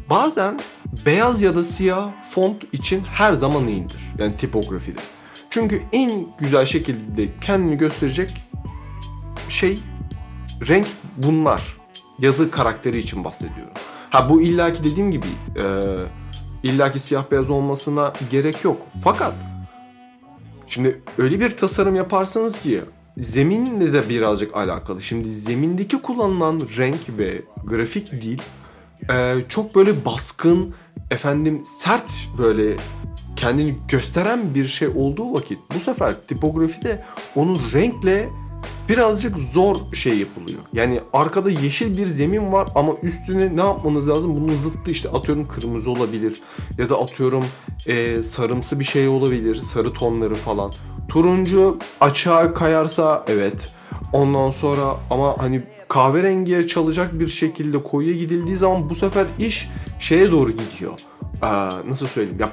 bazen 0.09 0.59
beyaz 1.05 1.41
ya 1.41 1.55
da 1.55 1.63
siyah 1.63 2.23
font 2.29 2.73
için 2.73 3.01
her 3.01 3.33
zaman 3.33 3.67
iyidir. 3.67 3.99
Yani 4.17 4.37
tipografide. 4.37 4.99
Çünkü 5.49 5.81
en 5.91 6.27
güzel 6.39 6.65
şekilde 6.65 7.29
kendini 7.41 7.77
gösterecek 7.77 8.31
şey 9.49 9.79
renk 10.67 10.87
bunlar. 11.17 11.79
Yazı 12.19 12.51
karakteri 12.51 12.97
için 12.97 13.23
bahsediyorum. 13.23 13.73
Ha 14.09 14.29
bu 14.29 14.41
illaki 14.41 14.83
dediğim 14.83 15.11
gibi 15.11 15.27
e, 15.55 15.63
illaki 16.63 16.99
siyah 16.99 17.31
beyaz 17.31 17.49
olmasına 17.49 18.13
gerek 18.31 18.63
yok. 18.63 18.77
Fakat 19.03 19.33
şimdi 20.67 21.01
öyle 21.17 21.39
bir 21.39 21.57
tasarım 21.57 21.95
yaparsınız 21.95 22.59
ki 22.59 22.81
zeminle 23.17 23.93
de 23.93 24.09
birazcık 24.09 24.57
alakalı. 24.57 25.01
Şimdi 25.01 25.29
zemindeki 25.29 26.01
kullanılan 26.01 26.61
renk 26.77 26.99
ve 27.17 27.41
grafik 27.63 28.11
dil 28.11 28.39
e, 29.09 29.35
çok 29.49 29.75
böyle 29.75 30.05
baskın, 30.05 30.73
efendim 31.11 31.63
sert 31.65 32.11
böyle 32.37 32.75
kendini 33.35 33.77
gösteren 33.87 34.55
bir 34.55 34.65
şey 34.65 34.87
olduğu 34.87 35.33
vakit 35.33 35.59
bu 35.75 35.79
sefer 35.79 36.15
tipografide 36.27 37.05
onu 37.35 37.57
renkle 37.73 38.29
birazcık 38.89 39.37
zor 39.39 39.75
şey 39.93 40.17
yapılıyor. 40.17 40.59
Yani 40.73 40.99
arkada 41.13 41.51
yeşil 41.51 41.97
bir 41.97 42.07
zemin 42.07 42.51
var 42.51 42.69
ama 42.75 42.93
üstüne 43.03 43.55
ne 43.55 43.61
yapmanız 43.61 44.09
lazım? 44.09 44.35
Bunun 44.35 44.55
zıttı 44.55 44.91
işte 44.91 45.09
atıyorum 45.09 45.47
kırmızı 45.47 45.91
olabilir 45.91 46.41
ya 46.77 46.89
da 46.89 47.01
atıyorum 47.01 47.45
e, 47.87 48.23
sarımsı 48.23 48.79
bir 48.79 48.85
şey 48.85 49.07
olabilir. 49.07 49.55
Sarı 49.55 49.93
tonları 49.93 50.35
falan. 50.35 50.73
Turuncu 51.09 51.77
açığa 52.01 52.53
kayarsa 52.53 53.25
evet. 53.27 53.69
Ondan 54.13 54.49
sonra 54.49 54.95
ama 55.11 55.35
hani 55.37 55.63
kahverengiye 55.87 56.67
çalacak 56.67 57.19
bir 57.19 57.27
şekilde 57.27 57.83
koyuya 57.83 58.15
gidildiği 58.15 58.55
zaman 58.55 58.89
bu 58.89 58.95
sefer 58.95 59.27
iş 59.39 59.69
şeye 59.99 60.31
doğru 60.31 60.51
gidiyor. 60.51 60.93
Ee, 61.43 61.47
nasıl 61.89 62.07
söyleyeyim? 62.07 62.39
Ya 62.39 62.49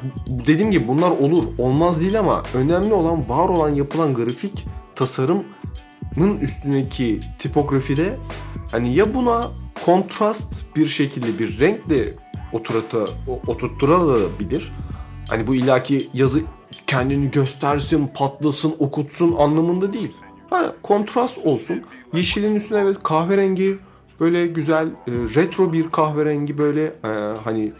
dediğim 0.47 0.71
gibi 0.71 0.89
bunlar 0.89 1.11
olur. 1.11 1.45
Olmaz 1.59 2.01
değil 2.01 2.19
ama 2.19 2.43
önemli 2.55 2.95
olan 2.95 3.29
var 3.29 3.49
olan 3.49 3.69
yapılan 3.69 4.15
grafik 4.15 4.67
tasarımın 4.95 6.41
üstündeki 6.41 7.21
tipografide 7.39 8.17
hani 8.71 8.95
ya 8.95 9.15
buna 9.15 9.51
kontrast 9.85 10.77
bir 10.77 10.87
şekilde 10.87 11.39
bir 11.39 11.61
renkle 11.61 12.15
oturata, 12.53 13.07
oturtturabilir. 13.47 14.73
Hani 15.29 15.47
bu 15.47 15.55
ilaki 15.55 16.09
yazı 16.15 16.41
kendini 16.87 17.31
göstersin, 17.31 18.11
patlasın, 18.15 18.75
okutsun 18.79 19.37
anlamında 19.39 19.93
değil. 19.93 20.13
Ha, 20.57 20.73
kontrast 20.83 21.39
olsun. 21.39 21.83
Yeşilin 22.13 22.55
üstüne 22.55 22.79
evet 22.79 22.97
kahverengi 23.03 23.79
böyle 24.21 24.47
güzel 24.47 24.87
e, 24.87 25.11
retro 25.11 25.73
bir 25.73 25.91
kahverengi 25.91 26.59
böyle 26.59 26.85
e, 26.85 27.09
hani 27.45 27.73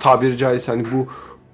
tabiri 0.00 0.36
caizse 0.36 0.72
hani 0.72 0.84
bu 0.92 1.06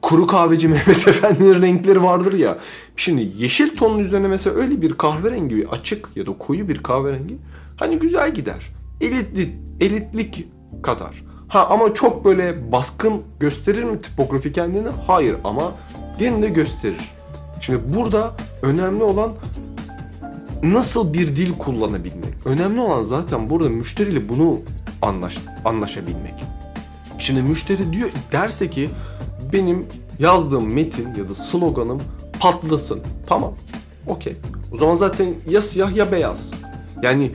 kuru 0.02 0.26
kahveci 0.26 0.68
Mehmet 0.74 1.08
Efendi'nin 1.08 1.62
renkleri 1.62 2.02
vardır 2.02 2.32
ya. 2.32 2.58
Şimdi 2.96 3.32
yeşil 3.36 3.76
tonun 3.76 3.98
üzerine 3.98 4.28
mesela 4.28 4.56
öyle 4.56 4.82
bir 4.82 4.92
kahverengi 4.92 5.68
açık 5.68 6.08
ya 6.16 6.26
da 6.26 6.38
koyu 6.38 6.68
bir 6.68 6.82
kahverengi 6.82 7.38
hani 7.76 7.98
güzel 7.98 8.34
gider. 8.34 8.74
Elitli, 9.00 9.48
elitlik 9.80 10.46
katar. 10.82 11.24
Ha 11.48 11.66
ama 11.70 11.94
çok 11.94 12.24
böyle 12.24 12.72
baskın 12.72 13.22
gösterir 13.40 13.84
mi 13.84 14.00
tipografi 14.00 14.52
kendini? 14.52 14.88
Hayır 15.06 15.36
ama 15.44 15.72
gene 16.18 16.42
de 16.42 16.48
gösterir. 16.48 17.14
Şimdi 17.60 17.94
burada 17.96 18.32
önemli 18.62 19.02
olan 19.02 19.32
nasıl 20.73 21.12
bir 21.12 21.37
dil 21.37 21.52
kullanabilmek. 21.52 22.35
Önemli 22.44 22.80
olan 22.80 23.02
zaten 23.02 23.50
burada 23.50 23.68
müşteriyle 23.68 24.28
bunu 24.28 24.61
anlaş, 25.02 25.38
anlaşabilmek. 25.64 26.35
Şimdi 27.18 27.42
müşteri 27.42 27.92
diyor 27.92 28.11
derse 28.33 28.71
ki 28.71 28.90
benim 29.52 29.87
yazdığım 30.18 30.73
metin 30.73 31.14
ya 31.14 31.28
da 31.28 31.35
sloganım 31.35 32.00
patlasın. 32.40 33.00
Tamam. 33.26 33.54
Okey. 34.06 34.37
O 34.73 34.76
zaman 34.76 34.94
zaten 34.94 35.35
ya 35.49 35.62
siyah 35.62 35.97
ya 35.97 36.12
beyaz. 36.12 36.52
Yani 37.02 37.30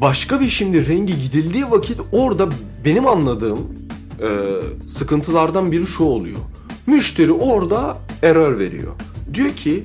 başka 0.00 0.40
bir 0.40 0.48
şimdi 0.48 0.88
rengi 0.88 1.22
gidildiği 1.22 1.70
vakit 1.70 2.00
orada 2.12 2.48
benim 2.84 3.06
anladığım 3.06 3.58
e, 4.20 4.28
sıkıntılardan 4.86 5.72
biri 5.72 5.86
şu 5.86 6.04
oluyor. 6.04 6.38
Müşteri 6.86 7.32
orada 7.32 7.96
error 8.22 8.58
veriyor. 8.58 8.92
Diyor 9.34 9.52
ki 9.52 9.82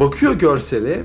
bakıyor 0.00 0.34
görsele 0.34 1.02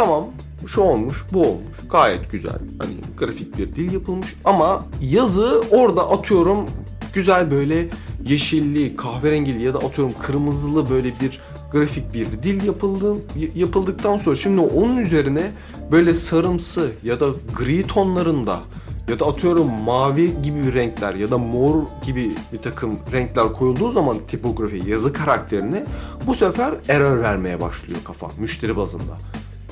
tamam 0.00 0.26
şu 0.66 0.80
olmuş 0.80 1.24
bu 1.32 1.46
olmuş 1.46 1.64
gayet 1.90 2.32
güzel 2.32 2.58
hani 2.78 2.92
grafik 3.18 3.58
bir 3.58 3.72
dil 3.72 3.92
yapılmış 3.92 4.34
ama 4.44 4.86
yazı 5.00 5.62
orada 5.70 6.10
atıyorum 6.10 6.66
güzel 7.14 7.50
böyle 7.50 7.88
yeşilli 8.24 8.96
kahverengili 8.96 9.62
ya 9.62 9.74
da 9.74 9.78
atıyorum 9.78 10.14
kırmızılı 10.22 10.90
böyle 10.90 11.08
bir 11.20 11.40
grafik 11.72 12.14
bir 12.14 12.26
dil 12.26 12.66
yapıldı 12.66 13.16
yapıldıktan 13.54 14.16
sonra 14.16 14.36
şimdi 14.36 14.60
onun 14.60 14.96
üzerine 14.96 15.52
böyle 15.90 16.14
sarımsı 16.14 16.90
ya 17.02 17.20
da 17.20 17.26
gri 17.58 17.82
tonlarında 17.82 18.60
ya 19.08 19.18
da 19.18 19.26
atıyorum 19.26 19.70
mavi 19.84 20.42
gibi 20.42 20.74
renkler 20.74 21.14
ya 21.14 21.30
da 21.30 21.38
mor 21.38 21.82
gibi 22.06 22.30
bir 22.52 22.58
takım 22.58 22.98
renkler 23.12 23.52
koyulduğu 23.52 23.90
zaman 23.90 24.18
tipografi 24.28 24.90
yazı 24.90 25.12
karakterine 25.12 25.84
bu 26.26 26.34
sefer 26.34 26.74
error 26.88 27.22
vermeye 27.22 27.60
başlıyor 27.60 28.00
kafa 28.04 28.28
müşteri 28.38 28.76
bazında. 28.76 29.16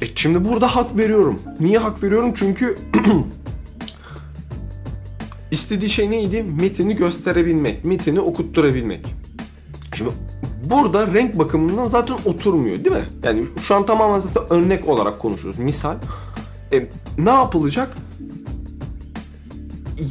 E 0.02 0.06
şimdi 0.14 0.44
burada 0.44 0.76
hak 0.76 0.96
veriyorum. 0.96 1.40
Niye 1.60 1.78
hak 1.78 2.02
veriyorum? 2.02 2.32
Çünkü 2.34 2.74
istediği 5.50 5.90
şey 5.90 6.10
neydi? 6.10 6.42
Metini 6.42 6.94
gösterebilmek, 6.94 7.84
metini 7.84 8.20
okutturabilmek. 8.20 9.06
Şimdi 9.94 10.10
burada 10.70 11.14
renk 11.14 11.38
bakımından 11.38 11.88
zaten 11.88 12.16
oturmuyor 12.24 12.84
değil 12.84 12.96
mi? 12.96 13.04
Yani 13.24 13.44
şu 13.60 13.74
an 13.74 13.86
tamamen 13.86 14.18
zaten 14.18 14.42
örnek 14.50 14.88
olarak 14.88 15.18
konuşuyoruz. 15.18 15.60
Misal 15.60 15.96
e, 16.72 16.88
ne 17.18 17.30
yapılacak? 17.30 17.96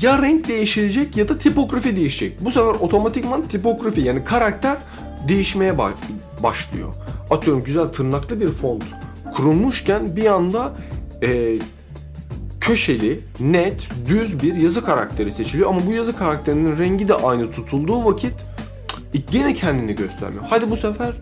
Ya 0.01 0.21
renk 0.21 0.47
değişecek 0.47 1.17
ya 1.17 1.29
da 1.29 1.37
tipografi 1.37 1.95
değişecek. 1.95 2.45
Bu 2.45 2.51
sefer 2.51 2.67
otomatikman 2.67 3.47
tipografi 3.47 4.01
yani 4.01 4.23
karakter 4.23 4.77
değişmeye 5.27 5.77
başlıyor. 6.43 6.93
Atıyorum 7.29 7.63
güzel 7.63 7.85
tırnaklı 7.85 8.41
bir 8.41 8.47
font 8.47 8.83
kurulmuşken 9.37 10.15
bir 10.15 10.25
anda 10.25 10.73
e, 11.23 11.57
köşeli, 12.61 13.19
net, 13.39 13.87
düz 14.09 14.41
bir 14.41 14.55
yazı 14.55 14.85
karakteri 14.85 15.31
seçiliyor. 15.31 15.69
Ama 15.69 15.85
bu 15.87 15.91
yazı 15.91 16.15
karakterinin 16.15 16.77
rengi 16.77 17.07
de 17.07 17.13
aynı 17.13 17.51
tutulduğu 17.51 18.05
vakit 18.05 18.33
cık, 19.13 19.31
gene 19.31 19.53
kendini 19.53 19.95
göstermiyor. 19.95 20.43
Hadi 20.49 20.69
bu 20.71 20.75
sefer 20.75 21.13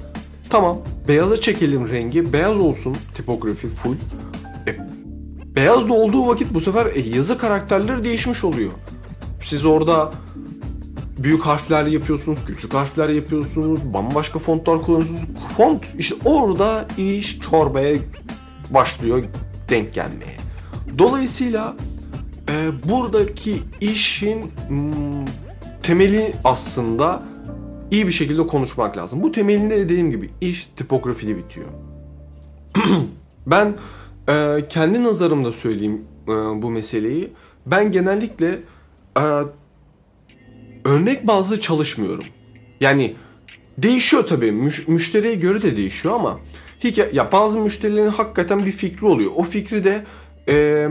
tamam 0.49 0.81
beyaza 1.07 1.41
çekelim 1.41 1.91
rengi. 1.91 2.33
Beyaz 2.33 2.57
olsun 2.57 2.97
tipografi 3.15 3.67
full. 3.67 3.95
E, 4.67 4.75
beyaz 5.55 5.89
da 5.89 5.93
olduğu 5.93 6.27
vakit 6.27 6.53
bu 6.53 6.61
sefer 6.61 6.85
e, 6.85 6.99
yazı 6.99 7.37
karakterleri 7.37 8.03
değişmiş 8.03 8.43
oluyor. 8.43 8.71
Siz 9.41 9.65
orada 9.65 10.11
büyük 11.17 11.41
harfler 11.41 11.85
yapıyorsunuz, 11.85 12.39
küçük 12.45 12.73
harfler 12.73 13.09
yapıyorsunuz, 13.09 13.93
bambaşka 13.93 14.39
fontlar 14.39 14.79
kullanıyorsunuz. 14.79 15.21
Font 15.57 15.85
işte 15.97 16.15
orada 16.25 16.87
iş 16.97 17.39
çorbaya 17.39 17.95
başlıyor 18.69 19.23
denk 19.69 19.93
gelmeye. 19.93 20.37
Dolayısıyla 20.97 21.75
e, 22.49 22.69
buradaki 22.89 23.55
işin 23.81 24.39
m, 24.39 24.45
hmm, 24.69 25.25
temeli 25.83 26.33
aslında 26.43 27.23
iyi 27.91 28.07
bir 28.07 28.11
şekilde 28.11 28.47
konuşmak 28.47 28.97
lazım. 28.97 29.23
Bu 29.23 29.31
temelinde 29.31 29.77
dediğim 29.77 30.11
gibi 30.11 30.29
iş 30.41 30.69
tipografide 30.75 31.37
bitiyor. 31.37 31.67
ben 33.47 33.73
e, 34.29 34.65
kendi 34.69 35.03
nazarımda 35.03 35.51
söyleyeyim 35.51 36.01
e, 36.27 36.31
bu 36.31 36.71
meseleyi. 36.71 37.33
Ben 37.65 37.91
genellikle 37.91 38.59
e, 39.17 39.23
örnek 40.85 41.27
bazlı 41.27 41.61
çalışmıyorum. 41.61 42.25
Yani 42.81 43.15
değişiyor 43.77 44.27
tabii. 44.27 44.51
Müş, 44.51 44.87
müşteriye 44.87 45.35
göre 45.35 45.61
de 45.61 45.77
değişiyor 45.77 46.15
ama 46.15 46.39
hikaye, 46.83 47.09
ya 47.13 47.31
bazı 47.31 47.59
müşterilerin 47.59 48.09
hakikaten 48.09 48.65
bir 48.65 48.71
fikri 48.71 49.05
oluyor. 49.05 49.31
O 49.35 49.43
fikri 49.43 49.83
de 49.83 50.03
e, 50.49 50.87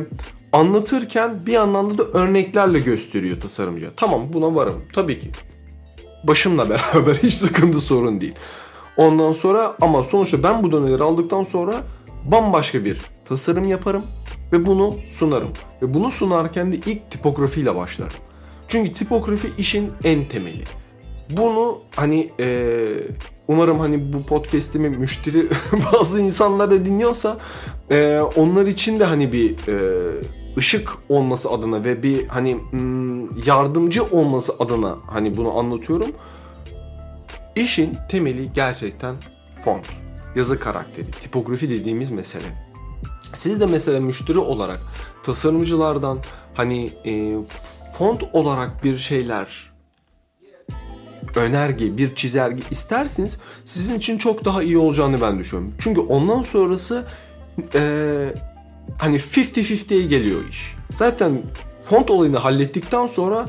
anlatırken 0.53 1.47
bir 1.47 1.55
anlamda 1.55 1.99
da 1.99 2.19
örneklerle 2.19 2.81
gösteriyor 2.81 3.41
tasarımcı. 3.41 3.91
Tamam 3.97 4.23
buna 4.33 4.55
varım. 4.55 4.85
Tabii 4.93 5.21
ki. 5.21 5.31
Başımla 6.25 6.69
beraber 6.71 7.15
hiç 7.15 7.35
sıkıntı 7.35 7.81
sorun 7.81 8.21
değil. 8.21 8.35
Ondan 8.97 9.33
sonra 9.33 9.77
ama 9.81 10.03
sonuçta 10.03 10.43
ben 10.43 10.63
bu 10.63 10.73
doneleri 10.73 11.03
aldıktan 11.03 11.43
sonra 11.43 11.83
bambaşka 12.25 12.85
bir 12.85 12.99
tasarım 13.25 13.69
yaparım 13.69 14.03
ve 14.53 14.67
bunu 14.67 14.97
sunarım. 15.07 15.51
Ve 15.83 15.95
bunu 15.95 16.11
sunarken 16.11 16.73
de 16.73 16.77
ilk 16.77 17.11
tipografiyle 17.11 17.77
başlarım. 17.77 18.17
Çünkü 18.75 18.93
tipografi 18.93 19.51
işin 19.59 19.93
en 20.05 20.25
temeli. 20.29 20.65
Bunu 21.31 21.79
hani 21.97 22.31
e, 22.41 22.79
umarım 23.49 23.79
hani 23.79 24.13
bu 24.13 24.23
podcast'imi 24.23 24.89
müşteri 24.89 25.49
bazı 25.93 26.21
insanlar 26.21 26.71
da 26.71 26.85
dinliyorsa 26.85 27.39
e, 27.91 28.21
onlar 28.37 28.67
için 28.67 29.01
de 29.01 29.05
hani 29.05 29.33
bir 29.33 29.69
e, 29.69 29.77
ışık 30.57 30.91
olması 31.09 31.51
adına 31.51 31.85
ve 31.85 32.03
bir 32.03 32.27
hani 32.29 32.57
yardımcı 33.47 34.05
olması 34.05 34.53
adına 34.59 34.97
hani 35.07 35.37
bunu 35.37 35.59
anlatıyorum. 35.59 36.11
İşin 37.57 37.97
temeli 38.09 38.53
gerçekten 38.55 39.15
font, 39.65 39.87
yazı 40.37 40.61
karakteri, 40.61 41.11
tipografi 41.11 41.71
dediğimiz 41.71 42.11
mesele. 42.11 42.47
Siz 43.33 43.61
de 43.61 43.67
mesela 43.67 44.01
müşteri 44.01 44.39
olarak 44.39 44.81
tasarımcılardan 45.23 46.19
hani 46.55 46.91
e, 47.07 47.37
font 47.99 48.23
olarak 48.33 48.85
bir 48.85 48.99
şeyler 48.99 49.75
önerge, 51.37 51.97
bir 51.97 52.15
çizelge 52.15 52.63
isterseniz 52.71 53.39
sizin 53.65 53.99
için 53.99 54.19
çok 54.19 54.45
daha 54.45 54.63
iyi 54.63 54.79
olacağını 54.79 55.21
ben 55.21 55.39
düşünüyorum. 55.39 55.75
Çünkü 55.79 56.01
ondan 56.01 56.43
sonrası 56.43 57.05
e, 57.75 57.81
hani 58.99 59.17
50-50'ye 59.17 60.07
geliyor 60.07 60.49
iş. 60.51 60.75
Zaten 60.95 61.43
font 61.85 62.11
olayını 62.11 62.39
hallettikten 62.39 63.07
sonra 63.07 63.47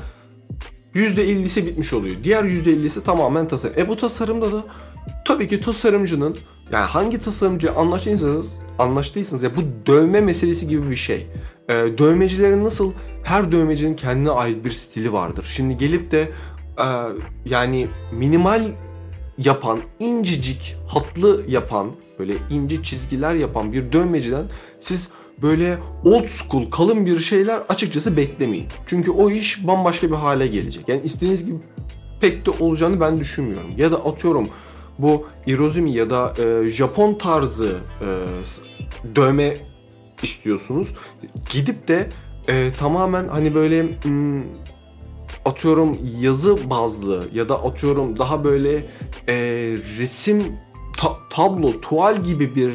%50'si 0.95 1.65
bitmiş 1.65 1.93
oluyor. 1.93 2.23
Diğer 2.23 2.43
%50'si 2.43 3.03
tamamen 3.03 3.47
tasarım. 3.47 3.79
E 3.79 3.87
bu 3.87 3.97
tasarımda 3.97 4.53
da 4.53 4.63
tabii 5.25 5.47
ki 5.47 5.61
tasarımcının 5.61 6.37
yani 6.71 6.85
hangi 6.85 7.21
tasarımcı 7.21 7.73
anlaştıysanız 7.73 8.64
anlaştıysanız 8.79 9.43
ya 9.43 9.57
bu 9.57 9.61
dövme 9.85 10.21
meselesi 10.21 10.67
gibi 10.67 10.89
bir 10.89 10.95
şey. 10.95 11.27
Ee, 11.69 11.73
dövmecilerin 11.73 12.63
nasıl 12.63 12.93
her 13.23 13.51
dövmecinin 13.51 13.95
kendine 13.95 14.29
ait 14.29 14.65
bir 14.65 14.71
stili 14.71 15.13
vardır. 15.13 15.51
Şimdi 15.55 15.77
gelip 15.77 16.11
de 16.11 16.21
e, 16.79 16.87
yani 17.45 17.87
minimal 18.11 18.71
yapan, 19.37 19.81
incecik 19.99 20.75
hatlı 20.87 21.41
yapan, 21.47 21.91
böyle 22.19 22.33
ince 22.49 22.83
çizgiler 22.83 23.35
yapan 23.35 23.73
bir 23.73 23.91
dövmeciden 23.91 24.45
siz 24.79 25.09
böyle 25.41 25.77
old 26.05 26.25
school 26.25 26.71
kalın 26.71 27.05
bir 27.05 27.19
şeyler 27.19 27.61
açıkçası 27.69 28.17
beklemeyin. 28.17 28.67
Çünkü 28.87 29.11
o 29.11 29.29
iş 29.29 29.67
bambaşka 29.67 30.07
bir 30.07 30.15
hale 30.15 30.47
gelecek. 30.47 30.89
Yani 30.89 31.01
istediğiniz 31.03 31.45
gibi 31.45 31.57
pek 32.21 32.45
de 32.45 32.51
olacağını 32.59 32.99
ben 32.99 33.19
düşünmüyorum. 33.19 33.71
Ya 33.77 33.91
da 33.91 34.05
atıyorum 34.05 34.47
bu 34.99 35.27
Irozumi 35.47 35.91
ya 35.91 36.09
da 36.09 36.33
e, 36.39 36.69
Japon 36.69 37.13
tarzı 37.13 37.77
e, 38.01 38.07
dövme 39.15 39.57
istiyorsunuz. 40.23 40.93
Gidip 41.51 41.87
de 41.87 42.09
e, 42.47 42.71
tamamen 42.79 43.27
hani 43.27 43.55
böyle 43.55 43.83
hmm, 44.03 44.43
atıyorum 45.45 45.97
yazı 46.19 46.69
bazlı 46.69 47.23
ya 47.33 47.49
da 47.49 47.63
atıyorum 47.63 48.19
daha 48.19 48.43
böyle 48.43 48.75
e, 49.27 49.35
resim 49.97 50.43
ta- 50.97 51.17
tablo, 51.29 51.81
tuval 51.81 52.23
gibi 52.23 52.55
bir 52.55 52.71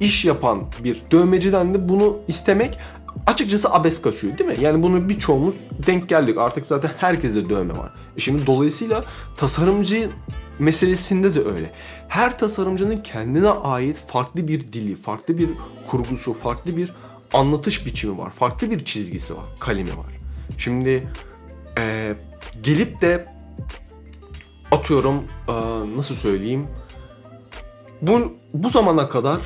iş 0.00 0.24
yapan 0.24 0.62
bir 0.84 1.02
dövmeciden 1.10 1.74
de 1.74 1.88
bunu 1.88 2.16
istemek 2.28 2.78
açıkçası 3.26 3.72
abes 3.72 4.02
kaçıyor 4.02 4.38
değil 4.38 4.50
mi? 4.50 4.56
Yani 4.60 4.82
bunu 4.82 5.08
birçoğumuz 5.08 5.54
denk 5.86 6.08
geldik. 6.08 6.38
Artık 6.38 6.66
zaten 6.66 6.90
herkeste 6.96 7.48
dövme 7.48 7.78
var. 7.78 7.92
E 8.16 8.20
şimdi 8.20 8.46
dolayısıyla 8.46 9.04
tasarımcı 9.36 10.10
meselesinde 10.58 11.34
de 11.34 11.38
öyle. 11.38 11.70
Her 12.08 12.38
tasarımcının 12.38 12.96
kendine 13.02 13.48
ait 13.48 13.96
farklı 13.96 14.48
bir 14.48 14.72
dili, 14.72 14.96
farklı 14.96 15.38
bir 15.38 15.48
kurgusu, 15.90 16.34
farklı 16.34 16.76
bir 16.76 16.92
anlatış 17.32 17.86
biçimi 17.86 18.18
var. 18.18 18.30
Farklı 18.30 18.70
bir 18.70 18.84
çizgisi 18.84 19.36
var, 19.36 19.44
kalemi 19.60 19.90
var. 19.90 20.18
Şimdi 20.58 21.08
e, 21.78 22.14
gelip 22.62 23.00
de 23.00 23.26
atıyorum 24.70 25.22
e, 25.48 25.52
nasıl 25.96 26.14
söyleyeyim 26.14 26.66
bu, 28.02 28.32
bu 28.54 28.68
zamana 28.68 29.08
kadar 29.08 29.40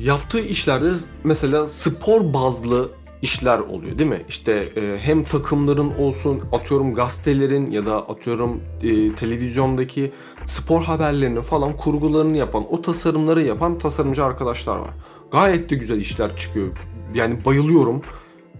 yaptığı 0.00 0.40
işlerde 0.40 0.90
mesela 1.24 1.66
spor 1.66 2.32
bazlı 2.32 2.90
işler 3.22 3.58
oluyor 3.58 3.98
değil 3.98 4.10
mi? 4.10 4.22
İşte 4.28 4.52
e, 4.76 4.98
hem 5.00 5.24
takımların 5.24 5.94
olsun 5.98 6.42
atıyorum 6.52 6.94
gazetelerin 6.94 7.70
ya 7.70 7.86
da 7.86 8.08
atıyorum 8.08 8.60
e, 8.82 9.14
televizyondaki 9.14 10.12
spor 10.46 10.82
haberlerini 10.82 11.42
falan 11.42 11.76
kurgularını 11.76 12.36
yapan 12.36 12.64
o 12.70 12.82
tasarımları 12.82 13.42
yapan 13.42 13.78
tasarımcı 13.78 14.24
arkadaşlar 14.24 14.76
var. 14.76 14.90
gayet 15.32 15.70
de 15.70 15.74
güzel 15.74 16.00
işler 16.00 16.36
çıkıyor. 16.36 16.68
Yani 17.14 17.44
bayılıyorum. 17.44 18.02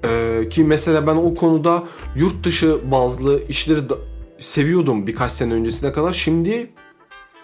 Ee, 0.04 0.48
ki 0.48 0.64
mesela 0.64 1.06
ben 1.06 1.16
o 1.16 1.34
konuda 1.34 1.82
yurt 2.16 2.44
dışı 2.44 2.90
bazlı 2.90 3.42
işleri 3.48 3.88
da 3.88 3.94
seviyordum 4.38 5.06
birkaç 5.06 5.32
sene 5.32 5.54
öncesine 5.54 5.92
kadar. 5.92 6.12
Şimdi 6.12 6.70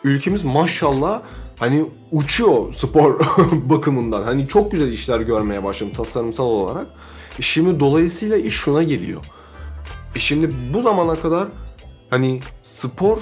ülkemiz 0.04 0.44
maşallah 0.44 1.22
hani 1.58 1.84
uçuyor 2.12 2.74
spor 2.74 3.20
bakımından. 3.52 4.22
Hani 4.22 4.48
çok 4.48 4.72
güzel 4.72 4.92
işler 4.92 5.20
görmeye 5.20 5.64
başladım 5.64 5.92
tasarımsal 5.96 6.44
olarak. 6.44 6.86
E 7.38 7.42
şimdi 7.42 7.80
dolayısıyla 7.80 8.36
iş 8.36 8.54
şuna 8.54 8.82
geliyor. 8.82 9.24
E 10.14 10.18
şimdi 10.18 10.50
bu 10.74 10.82
zamana 10.82 11.16
kadar 11.16 11.48
hani 12.10 12.40
spor 12.62 13.18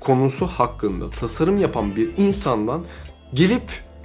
konusu 0.00 0.46
hakkında 0.46 1.10
tasarım 1.10 1.58
yapan 1.58 1.96
bir 1.96 2.16
insandan 2.16 2.84
gelip 3.34 3.62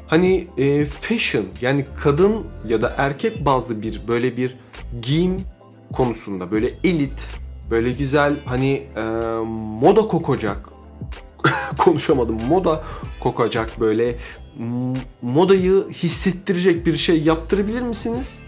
hani 0.08 0.48
e, 0.58 0.86
fashion 0.86 1.46
yani 1.62 1.86
kadın 2.04 2.46
ya 2.68 2.82
da 2.82 2.96
erkek 2.98 3.46
bazlı 3.46 3.82
bir 3.82 4.08
böyle 4.08 4.38
bir 4.38 4.56
giyim 5.02 5.42
konusunda 5.94 6.52
böyle 6.52 6.72
elit 6.84 7.20
böyle 7.72 7.92
güzel 7.92 8.36
hani 8.46 8.88
e, 8.96 9.02
moda 9.82 10.02
kokacak 10.02 10.70
konuşamadım 11.78 12.42
moda 12.48 12.84
kokacak 13.20 13.80
böyle 13.80 14.16
modayı 15.22 15.90
hissettirecek 15.90 16.86
bir 16.86 16.96
şey 16.96 17.22
yaptırabilir 17.22 17.82
misiniz? 17.82 18.40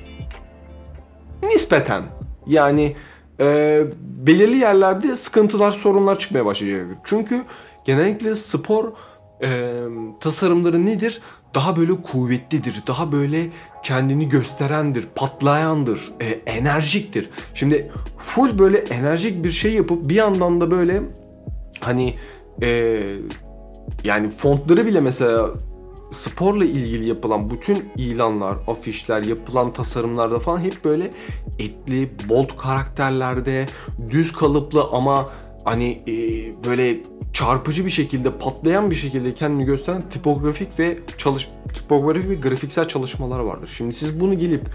Nispeten 1.44 2.04
yani 2.48 2.96
e, 3.40 3.84
belirli 4.00 4.58
yerlerde 4.58 5.16
sıkıntılar 5.16 5.72
sorunlar 5.72 6.20
çıkmaya 6.20 6.46
başlayacak. 6.46 6.98
Çünkü 7.04 7.42
genellikle 7.86 8.36
spor 8.36 8.92
e, 9.44 9.82
tasarımları 10.20 10.86
nedir? 10.86 11.22
Daha 11.56 11.76
böyle 11.76 12.02
kuvvetlidir, 12.02 12.84
daha 12.88 13.12
böyle 13.12 13.50
kendini 13.84 14.30
gösterendir, 14.30 15.08
patlayandır, 15.16 16.12
e, 16.20 16.26
enerjiktir. 16.26 17.30
Şimdi 17.54 17.92
full 18.18 18.60
böyle 18.60 18.78
enerjik 18.78 19.44
bir 19.44 19.52
şey 19.52 19.74
yapıp 19.74 20.10
bir 20.10 20.16
yandan 20.16 20.62
da 20.62 20.72
böyle 20.72 21.02
hani 21.80 22.16
e, 22.62 23.02
yani 24.04 24.30
fontları 24.30 24.86
bile 24.86 25.02
mesela 25.02 25.50
sporla 26.12 26.66
ilgili 26.66 27.06
yapılan 27.06 27.50
bütün 27.50 27.90
ilanlar, 27.96 28.58
afişler, 28.68 29.24
yapılan 29.24 29.74
tasarımlarda 29.74 30.40
falan 30.40 30.60
hep 30.60 30.86
böyle 30.86 31.12
etli, 31.60 32.10
bold 32.30 32.58
karakterlerde, 32.58 33.68
düz 34.10 34.32
kalıplı 34.32 34.84
ama 34.92 35.30
hani 35.64 36.04
e, 36.08 36.14
böyle 36.66 36.98
çarpıcı 37.34 37.86
bir 37.86 37.92
şekilde, 37.92 38.32
patlayan 38.32 38.92
bir 38.92 38.96
şekilde 38.96 39.34
kendini 39.34 39.66
gösteren 39.66 40.10
tipografik 40.10 40.80
ve 40.80 41.00
çalış 41.18 41.50
tipografik 41.74 42.30
ve 42.30 42.36
grafiksel 42.36 42.88
çalışmalar 42.88 43.40
vardır. 43.40 43.74
Şimdi 43.78 43.94
siz 43.94 44.20
bunu 44.20 44.38
gelip 44.38 44.66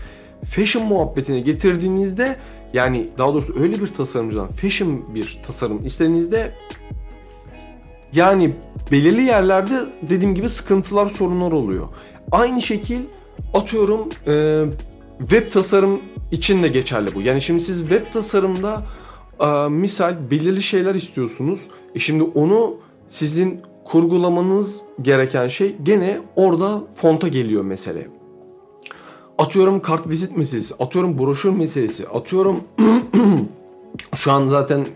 fashion 0.45 0.87
muhabbetine 0.87 1.41
getirdiğinizde 1.41 2.37
yani 2.73 3.09
daha 3.19 3.35
doğrusu 3.35 3.61
öyle 3.61 3.81
bir 3.81 3.87
tasarımcıdan 3.87 4.49
fashion 4.49 5.15
bir 5.15 5.41
tasarım 5.47 5.85
istediğinizde 5.85 6.55
yani 8.13 8.55
belirli 8.93 9.23
yerlerde 9.23 9.75
dediğim 10.03 10.35
gibi 10.35 10.49
sıkıntılar, 10.49 11.11
sorunlar 11.11 11.53
oluyor. 11.53 11.87
Aynı 12.33 12.63
şekil 12.63 13.01
atıyorum 13.55 14.09
e, 14.27 14.65
web 15.19 15.53
tasarım 15.53 16.01
için 16.33 16.63
de 16.63 16.69
geçerli 16.69 17.15
bu. 17.15 17.23
Yani 17.23 17.43
şimdi 17.43 17.63
siz 17.63 17.81
web 17.81 18.13
tasarımda 18.13 18.83
e, 19.41 19.69
misal 19.69 20.17
belirli 20.31 20.63
şeyler 20.63 20.95
istiyorsunuz. 20.95 21.69
E 21.95 21.99
şimdi 21.99 22.23
onu 22.23 22.77
sizin 23.09 23.61
kurgulamanız 23.85 24.83
gereken 25.03 25.49
şey 25.49 25.77
gene 25.83 26.19
orada 26.37 26.83
fonta 26.95 27.29
geliyor 27.29 27.63
mesele. 27.63 28.09
Atıyorum 29.39 29.83
kart 29.83 30.09
vizit 30.09 30.37
meselesi, 30.37 30.75
atıyorum 30.79 31.19
broşür 31.19 31.51
meselesi, 31.51 32.09
atıyorum 32.09 32.65
şu 34.15 34.33
an 34.33 34.49
zaten 34.49 34.87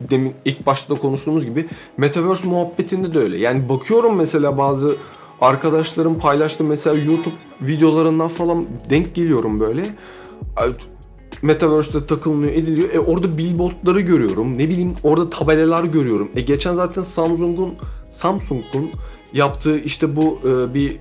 demin 0.00 0.34
ilk 0.44 0.66
başta 0.66 0.94
da 0.94 0.98
konuştuğumuz 0.98 1.44
gibi 1.44 1.66
Metaverse 1.96 2.48
muhabbetinde 2.48 3.14
de 3.14 3.18
öyle. 3.18 3.38
Yani 3.38 3.68
bakıyorum 3.68 4.16
mesela 4.16 4.58
bazı 4.58 4.96
arkadaşlarım 5.40 6.18
paylaştı 6.18 6.64
mesela 6.64 6.96
YouTube 6.96 7.34
videolarından 7.60 8.28
falan 8.28 8.66
denk 8.90 9.14
geliyorum 9.14 9.60
böyle. 9.60 9.84
Metaverse'de 11.42 12.06
takılmıyor 12.06 12.52
ediliyor. 12.52 12.94
E 12.94 13.00
orada 13.00 13.38
billboardları 13.38 14.00
görüyorum. 14.00 14.58
Ne 14.58 14.68
bileyim 14.68 14.94
orada 15.02 15.30
tabelalar 15.30 15.84
görüyorum. 15.84 16.30
E 16.36 16.40
geçen 16.40 16.74
zaten 16.74 17.02
Samsung'un 17.02 17.74
Samsung'un 18.10 18.90
yaptığı 19.32 19.78
işte 19.78 20.16
bu 20.16 20.38
e, 20.44 20.74
bir 20.74 20.90
e, 20.90 20.98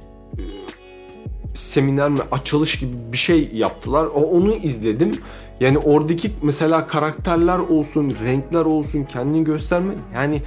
seminer 1.56 2.10
mi 2.10 2.20
açılış 2.32 2.80
gibi 2.80 2.92
bir 3.12 3.18
şey 3.18 3.50
yaptılar. 3.54 4.06
O, 4.06 4.22
onu 4.22 4.54
izledim. 4.54 5.12
Yani 5.60 5.78
oradaki 5.78 6.32
mesela 6.41 6.88
karakterler 6.88 7.60
olsun, 7.60 8.15
renkler 8.24 8.65
olsun, 8.65 9.04
kendini 9.04 9.43
gösterme 9.43 9.93
yani 10.15 10.41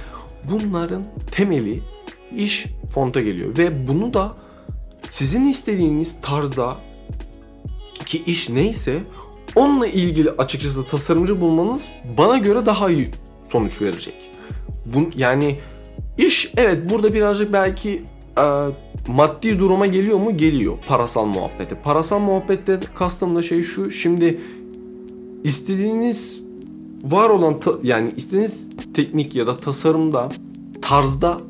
bunların 0.51 1.03
temeli 1.31 1.81
iş 2.35 2.65
fonta 2.93 3.21
geliyor 3.21 3.57
ve 3.57 3.87
bunu 3.87 4.13
da 4.13 4.35
sizin 5.09 5.45
istediğiniz 5.45 6.21
tarzda 6.21 6.77
ki 8.05 8.23
iş 8.25 8.49
neyse 8.49 8.99
onunla 9.55 9.87
ilgili 9.87 10.31
açıkçası 10.31 10.85
tasarımcı 10.85 11.41
bulmanız 11.41 11.89
bana 12.17 12.37
göre 12.37 12.65
daha 12.65 12.89
iyi 12.89 13.11
sonuç 13.43 13.81
verecek. 13.81 14.29
Bu, 14.85 15.09
yani 15.15 15.59
iş 16.17 16.51
evet 16.57 16.89
burada 16.89 17.13
birazcık 17.13 17.53
belki 17.53 18.03
e, 18.37 18.67
maddi 19.07 19.59
duruma 19.59 19.85
geliyor 19.85 20.17
mu? 20.17 20.37
Geliyor. 20.37 20.77
Parasal 20.87 21.25
muhabbete. 21.25 21.75
Parasal 21.75 22.19
muhabbette 22.19 22.79
kastım 22.95 23.35
da 23.35 23.41
şey 23.41 23.63
şu. 23.63 23.91
Şimdi 23.91 24.41
istediğiniz 25.43 26.41
var 27.03 27.29
olan 27.29 27.61
yani 27.83 28.11
istediğiniz 28.17 28.69
teknik 28.93 29.35
ya 29.35 29.47
da 29.47 29.57
tasarımda 29.57 30.31
tarzda 30.81 31.41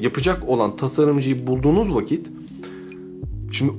yapacak 0.00 0.48
olan 0.48 0.76
tasarımcıyı 0.76 1.46
bulduğunuz 1.46 1.94
vakit 1.94 2.26
şimdi 3.52 3.72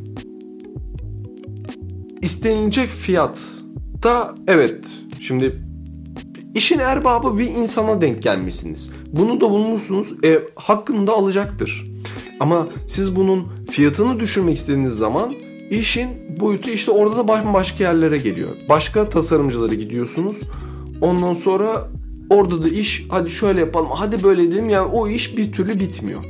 istenilecek 2.21 2.89
fiyat 2.89 3.57
da 4.03 4.35
evet 4.47 4.85
şimdi 5.19 5.63
işin 6.55 6.79
erbabı 6.79 7.37
bir 7.37 7.49
insana 7.49 8.01
denk 8.01 8.23
gelmişsiniz. 8.23 8.91
Bunu 9.11 9.41
da 9.41 9.49
bulmuşsunuz. 9.49 10.23
E, 10.23 10.39
hakkını 10.55 11.07
da 11.07 11.13
alacaktır. 11.13 11.85
Ama 12.39 12.67
siz 12.87 13.15
bunun 13.15 13.47
fiyatını 13.71 14.19
düşürmek 14.19 14.57
istediğiniz 14.57 14.91
zaman 14.91 15.33
işin 15.69 16.07
boyutu 16.39 16.69
işte 16.69 16.91
orada 16.91 17.17
da 17.17 17.27
başka 17.53 17.83
yerlere 17.83 18.17
geliyor. 18.17 18.49
Başka 18.69 19.09
tasarımcılara 19.09 19.73
gidiyorsunuz. 19.73 20.37
Ondan 21.01 21.33
sonra 21.33 21.87
orada 22.29 22.63
da 22.63 22.69
iş 22.69 23.05
hadi 23.09 23.29
şöyle 23.29 23.59
yapalım 23.59 23.87
hadi 23.91 24.23
böyle 24.23 24.43
edelim 24.43 24.69
yani 24.69 24.91
o 24.91 25.07
iş 25.07 25.37
bir 25.37 25.51
türlü 25.51 25.79
bitmiyor. 25.79 26.23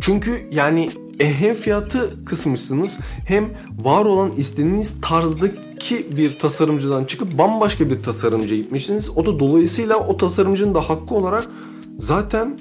Çünkü 0.00 0.48
yani 0.52 0.90
e, 1.20 1.34
hem 1.34 1.54
fiyatı 1.54 2.24
kısmışsınız 2.24 3.00
hem 3.26 3.44
var 3.84 4.04
olan 4.04 4.30
istediğiniz 4.36 5.00
tarzdaki 5.00 6.16
bir 6.16 6.38
tasarımcıdan 6.38 7.04
çıkıp 7.04 7.38
bambaşka 7.38 7.90
bir 7.90 8.02
tasarımcıya 8.02 8.60
gitmişsiniz. 8.60 9.10
O 9.16 9.26
da 9.26 9.40
dolayısıyla 9.40 9.96
o 9.96 10.16
tasarımcının 10.16 10.74
da 10.74 10.80
hakkı 10.80 11.14
olarak 11.14 11.48
zaten 11.96 12.58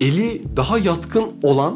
eli 0.00 0.42
daha 0.56 0.78
yatkın 0.78 1.24
olan 1.42 1.74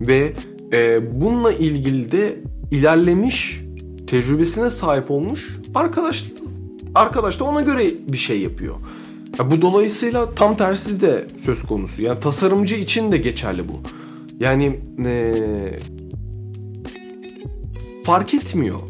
ve 0.00 0.32
e, 0.72 1.00
bununla 1.20 1.52
ilgili 1.52 2.12
de 2.12 2.40
ilerlemiş 2.70 3.62
tecrübesine 4.06 4.70
sahip 4.70 5.10
olmuş 5.10 5.56
arkadaş 5.74 6.24
arkadaş 6.94 7.40
da 7.40 7.44
ona 7.44 7.60
göre 7.60 7.94
bir 8.08 8.18
şey 8.18 8.40
yapıyor. 8.40 8.74
Ya 9.38 9.50
bu 9.50 9.62
dolayısıyla 9.62 10.34
tam 10.34 10.56
tersi 10.56 11.00
de 11.00 11.26
söz 11.44 11.62
konusu. 11.62 12.02
Yani 12.02 12.20
tasarımcı 12.20 12.74
için 12.74 13.12
de 13.12 13.18
geçerli 13.18 13.68
bu. 13.68 13.72
Yani 14.40 14.80
e, 15.06 15.34
fark 18.04 18.34
etmiyor. 18.34 18.80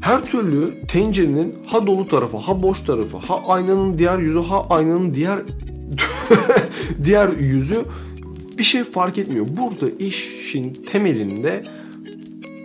Her 0.00 0.22
türlü 0.24 0.86
tencerenin 0.86 1.54
ha 1.66 1.86
dolu 1.86 2.08
tarafı, 2.08 2.36
ha 2.36 2.62
boş 2.62 2.80
tarafı, 2.80 3.16
ha 3.16 3.42
aynanın 3.48 3.98
diğer 3.98 4.18
yüzü, 4.18 4.38
ha 4.38 4.66
aynanın 4.70 5.14
diğer 5.14 5.38
diğer 7.04 7.28
yüzü 7.28 7.78
bir 8.58 8.64
şey 8.64 8.84
fark 8.84 9.18
etmiyor. 9.18 9.46
Burada 9.48 9.86
işin 9.98 10.72
temelinde 10.72 11.64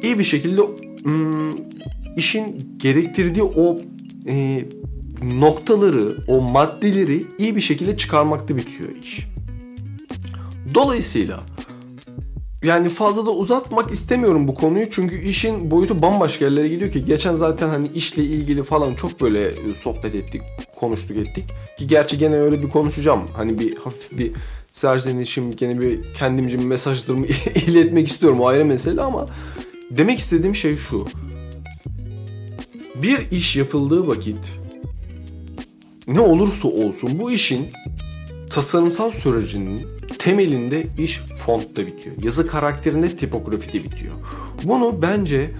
iyi 0.03 0.19
bir 0.19 0.23
şekilde 0.23 0.61
ım, 1.05 1.55
işin 2.17 2.75
gerektirdiği 2.77 3.43
o 3.43 3.77
e, 4.27 4.65
noktaları, 5.23 6.17
o 6.27 6.41
maddeleri 6.41 7.25
iyi 7.37 7.55
bir 7.55 7.61
şekilde 7.61 7.97
çıkarmakta 7.97 8.57
bitiyor 8.57 8.89
iş. 9.03 9.27
Dolayısıyla 10.73 11.43
yani 12.63 12.89
fazla 12.89 13.25
da 13.25 13.31
uzatmak 13.31 13.91
istemiyorum 13.91 14.47
bu 14.47 14.55
konuyu 14.55 14.89
çünkü 14.89 15.21
işin 15.21 15.71
boyutu 15.71 16.01
bambaşka 16.01 16.45
yerlere 16.45 16.67
gidiyor 16.67 16.91
ki 16.91 17.05
geçen 17.05 17.35
zaten 17.35 17.69
hani 17.69 17.87
işle 17.87 18.23
ilgili 18.23 18.63
falan 18.63 18.95
çok 18.95 19.21
böyle 19.21 19.47
e, 19.47 19.75
sohbet 19.81 20.15
ettik, 20.15 20.41
konuştuk 20.75 21.17
ettik 21.17 21.45
ki 21.77 21.87
gerçi 21.87 22.17
gene 22.17 22.35
öyle 22.35 22.63
bir 22.63 22.69
konuşacağım. 22.69 23.21
Hani 23.33 23.59
bir 23.59 23.77
hafif 23.77 24.17
bir 24.17 24.31
Serzen'in 24.71 25.23
şimdi 25.23 25.55
gene 25.55 25.79
bir 25.79 26.13
kendimce 26.13 26.59
bir 26.59 26.65
mesajlarımı 26.65 27.25
iletmek 27.67 28.07
istiyorum. 28.07 28.39
O 28.39 28.47
ayrı 28.47 28.65
mesele 28.65 29.01
ama 29.01 29.25
demek 29.91 30.19
istediğim 30.19 30.55
şey 30.55 30.77
şu. 30.77 31.07
Bir 32.95 33.31
iş 33.31 33.55
yapıldığı 33.55 34.07
vakit 34.07 34.59
ne 36.07 36.19
olursa 36.19 36.67
olsun 36.67 37.19
bu 37.19 37.31
işin 37.31 37.67
tasarımsal 38.49 39.11
sürecinin 39.11 39.87
temelinde 40.19 40.87
iş 40.97 41.19
fontta 41.45 41.87
bitiyor. 41.87 42.15
Yazı 42.23 42.47
karakterinde 42.47 43.15
tipografide 43.15 43.83
bitiyor. 43.83 44.15
Bunu 44.63 45.01
bence 45.01 45.51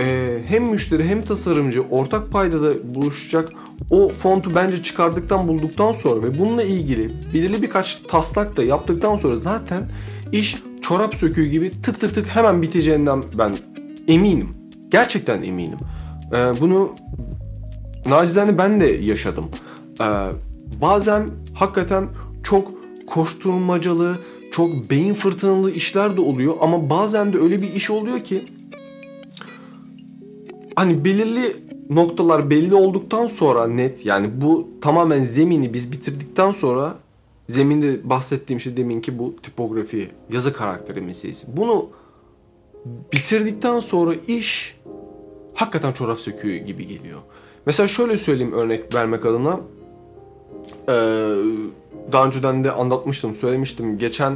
e, 0.00 0.38
hem 0.46 0.64
müşteri 0.64 1.04
hem 1.04 1.22
tasarımcı 1.22 1.82
ortak 1.82 2.30
paydada 2.32 2.94
buluşacak 2.94 3.52
o 3.90 4.08
fontu 4.08 4.54
bence 4.54 4.82
çıkardıktan 4.82 5.48
bulduktan 5.48 5.92
sonra 5.92 6.22
ve 6.22 6.38
bununla 6.38 6.62
ilgili 6.62 7.14
belirli 7.34 7.62
birkaç 7.62 7.96
taslak 7.96 8.56
da 8.56 8.62
yaptıktan 8.62 9.16
sonra 9.16 9.36
zaten 9.36 9.90
iş 10.32 10.56
çorap 10.82 11.14
söküğü 11.14 11.46
gibi 11.46 11.70
tık 11.70 12.00
tık 12.00 12.14
tık 12.14 12.28
hemen 12.28 12.62
biteceğinden 12.62 13.22
ben 13.38 13.52
eminim. 14.08 14.48
Gerçekten 14.90 15.42
eminim. 15.42 15.78
Ee, 16.32 16.60
bunu 16.60 16.94
nacizane 18.06 18.58
ben 18.58 18.80
de 18.80 18.86
yaşadım. 18.86 19.44
Ee, 20.00 20.04
bazen 20.80 21.30
hakikaten 21.54 22.08
çok 22.42 22.72
koşturmacalı, 23.06 24.18
çok 24.52 24.90
beyin 24.90 25.14
fırtınalı 25.14 25.70
işler 25.70 26.16
de 26.16 26.20
oluyor 26.20 26.54
ama 26.60 26.90
bazen 26.90 27.32
de 27.32 27.38
öyle 27.38 27.62
bir 27.62 27.72
iş 27.72 27.90
oluyor 27.90 28.24
ki 28.24 28.44
hani 30.76 31.04
belirli 31.04 31.63
noktalar 31.90 32.50
belli 32.50 32.74
olduktan 32.74 33.26
sonra 33.26 33.66
net 33.66 34.06
yani 34.06 34.30
bu 34.40 34.68
tamamen 34.80 35.24
zemini 35.24 35.74
biz 35.74 35.92
bitirdikten 35.92 36.50
sonra 36.50 36.94
zeminde 37.48 38.08
bahsettiğim 38.10 38.60
şey 38.60 38.76
deminki 38.76 39.18
bu 39.18 39.36
tipografi, 39.42 40.10
yazı 40.32 40.52
karakteri 40.52 41.00
meselesi. 41.00 41.56
Bunu 41.56 41.88
bitirdikten 43.12 43.80
sonra 43.80 44.14
iş 44.28 44.76
hakikaten 45.54 45.92
çorap 45.92 46.20
söküğü 46.20 46.56
gibi 46.56 46.86
geliyor. 46.86 47.18
Mesela 47.66 47.88
şöyle 47.88 48.18
söyleyeyim 48.18 48.52
örnek 48.52 48.94
vermek 48.94 49.26
adına. 49.26 49.60
Ee, 50.88 50.92
daha 52.12 52.26
önceden 52.26 52.64
de 52.64 52.72
anlatmıştım, 52.72 53.34
söylemiştim. 53.34 53.98
Geçen 53.98 54.32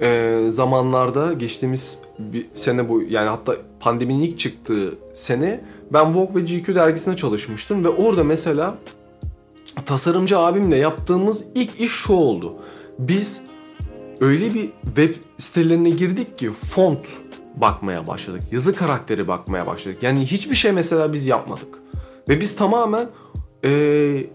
e, 0.00 0.40
zamanlarda 0.48 1.32
geçtiğimiz 1.32 1.98
bir 2.18 2.46
sene 2.54 2.88
bu 2.88 3.02
yani 3.02 3.28
hatta 3.28 3.56
pandeminin 3.80 4.22
ilk 4.22 4.38
çıktığı 4.38 4.94
sene 5.14 5.60
ben 5.92 6.14
Vogue 6.14 6.42
ve 6.42 6.44
GQ 6.44 6.74
dergisine 6.74 7.16
çalışmıştım 7.16 7.84
ve 7.84 7.88
orada 7.88 8.24
mesela 8.24 8.74
tasarımcı 9.86 10.38
abimle 10.38 10.76
yaptığımız 10.76 11.44
ilk 11.54 11.80
iş 11.80 11.92
şu 11.92 12.12
oldu. 12.12 12.54
Biz 12.98 13.42
öyle 14.20 14.54
bir 14.54 14.70
web 14.84 15.14
sitelerine 15.38 15.90
girdik 15.90 16.38
ki 16.38 16.50
font 16.50 17.06
bakmaya 17.56 18.06
başladık. 18.06 18.42
Yazı 18.52 18.74
karakteri 18.74 19.28
bakmaya 19.28 19.66
başladık. 19.66 20.02
Yani 20.02 20.20
hiçbir 20.26 20.54
şey 20.54 20.72
mesela 20.72 21.12
biz 21.12 21.26
yapmadık. 21.26 21.78
Ve 22.28 22.40
biz 22.40 22.56
tamamen 22.56 23.08
ee, 23.64 24.26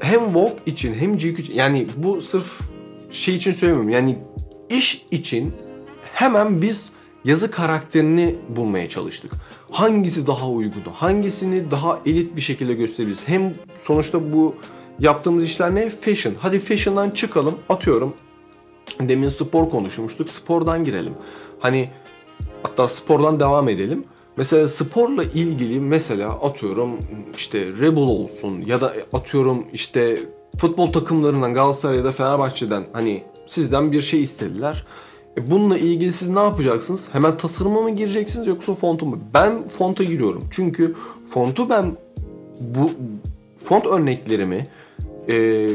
hem 0.00 0.34
Vogue 0.34 0.58
için 0.66 0.94
hem 0.94 1.16
GQ 1.16 1.42
için 1.42 1.54
yani 1.54 1.86
bu 1.96 2.20
sırf 2.20 2.60
şey 3.10 3.36
için 3.36 3.52
söylemiyorum. 3.52 3.90
Yani 3.90 4.18
iş 4.70 5.06
için 5.10 5.52
hemen 6.12 6.62
biz 6.62 6.90
yazı 7.24 7.50
karakterini 7.50 8.36
bulmaya 8.48 8.88
çalıştık. 8.88 9.32
Hangisi 9.70 10.26
daha 10.26 10.48
uygun, 10.48 10.82
hangisini 10.94 11.70
daha 11.70 12.00
elit 12.06 12.36
bir 12.36 12.40
şekilde 12.40 12.74
gösterebiliriz. 12.74 13.28
Hem 13.28 13.54
sonuçta 13.76 14.32
bu 14.32 14.54
yaptığımız 14.98 15.44
işler 15.44 15.74
ne? 15.74 15.90
Fashion. 15.90 16.34
Hadi 16.38 16.58
fashion'dan 16.58 17.10
çıkalım. 17.10 17.54
Atıyorum. 17.68 18.14
Demin 19.00 19.28
spor 19.28 19.70
konuşmuştuk. 19.70 20.28
Spordan 20.28 20.84
girelim. 20.84 21.14
Hani 21.60 21.90
hatta 22.62 22.88
spordan 22.88 23.40
devam 23.40 23.68
edelim. 23.68 24.04
Mesela 24.36 24.68
sporla 24.68 25.24
ilgili 25.24 25.80
mesela 25.80 26.28
atıyorum 26.28 26.90
işte 27.36 27.66
Rebel 27.66 28.02
olsun 28.02 28.60
ya 28.66 28.80
da 28.80 28.94
atıyorum 29.12 29.66
işte 29.72 30.18
futbol 30.58 30.92
takımlarından 30.92 31.54
Galatasaray 31.54 31.98
ya 31.98 32.12
Fenerbahçe'den 32.12 32.84
hani 32.92 33.24
sizden 33.50 33.92
bir 33.92 34.02
şey 34.02 34.22
istediler. 34.22 34.84
E 35.38 35.50
bununla 35.50 35.78
ilgili 35.78 36.12
siz 36.12 36.28
ne 36.28 36.40
yapacaksınız? 36.40 37.08
Hemen 37.12 37.36
tasarıma 37.36 37.80
mı 37.80 37.90
gireceksiniz 37.90 38.46
yoksa 38.46 38.74
fontu 38.74 39.06
mu? 39.06 39.18
Ben 39.34 39.68
fonta 39.68 40.04
giriyorum. 40.04 40.44
Çünkü 40.50 40.94
fontu 41.26 41.70
ben 41.70 41.96
bu 42.60 42.90
font 43.64 43.86
örneklerimi 43.86 44.66
e, 45.28 45.66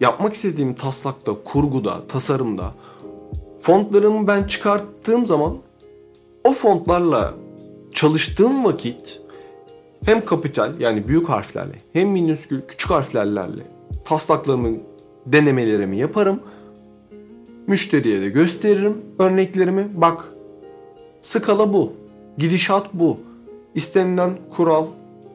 yapmak 0.00 0.34
istediğim 0.34 0.74
taslakta, 0.74 1.34
kurguda, 1.44 2.06
tasarımda 2.08 2.74
fontlarımı 3.60 4.26
ben 4.26 4.44
çıkarttığım 4.44 5.26
zaman 5.26 5.56
o 6.44 6.52
fontlarla 6.52 7.34
çalıştığım 7.92 8.64
vakit 8.64 9.20
hem 10.04 10.24
kapital 10.24 10.80
yani 10.80 11.08
büyük 11.08 11.28
harflerle 11.28 11.74
hem 11.92 12.08
minüskül 12.08 12.60
küçük 12.68 12.90
harflerle 12.90 13.62
taslaklarımın 14.04 14.82
denemelerimi 15.26 15.98
yaparım. 15.98 16.40
Müşteriye 17.66 18.20
de 18.20 18.28
gösteririm 18.28 18.96
örneklerimi. 19.18 19.88
Bak 19.94 20.28
skala 21.20 21.72
bu. 21.72 21.92
Gidişat 22.38 22.94
bu. 22.94 23.18
İstenilen 23.74 24.30
kural, 24.56 24.86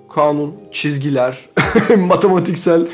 kanun, 0.09 0.53
çizgiler, 0.71 1.49
matematiksel 1.97 2.87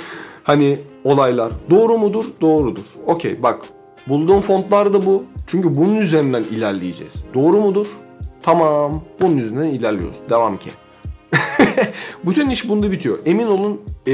hani 0.44 0.80
olaylar 1.04 1.52
doğru 1.70 1.98
mudur? 1.98 2.26
Doğrudur. 2.42 2.86
Okey 3.08 3.44
bak 3.44 3.60
bulduğum 4.08 4.42
fontlar 4.42 4.94
da 4.94 5.06
bu. 5.06 5.24
Çünkü 5.48 5.78
bunun 5.78 5.96
üzerinden 5.96 6.44
ilerleyeceğiz. 6.44 7.26
Doğru 7.34 7.62
mudur? 7.62 7.88
Tamam. 8.44 9.02
Bunun 9.22 9.38
yüzünden 9.38 9.66
ilerliyoruz. 9.68 10.18
Devam 10.30 10.58
ki. 10.58 10.70
Bütün 12.24 12.50
iş 12.50 12.70
bunda 12.70 12.92
bitiyor. 12.92 13.20
Emin 13.26 13.48
olun 13.48 13.82
ee, 14.08 14.12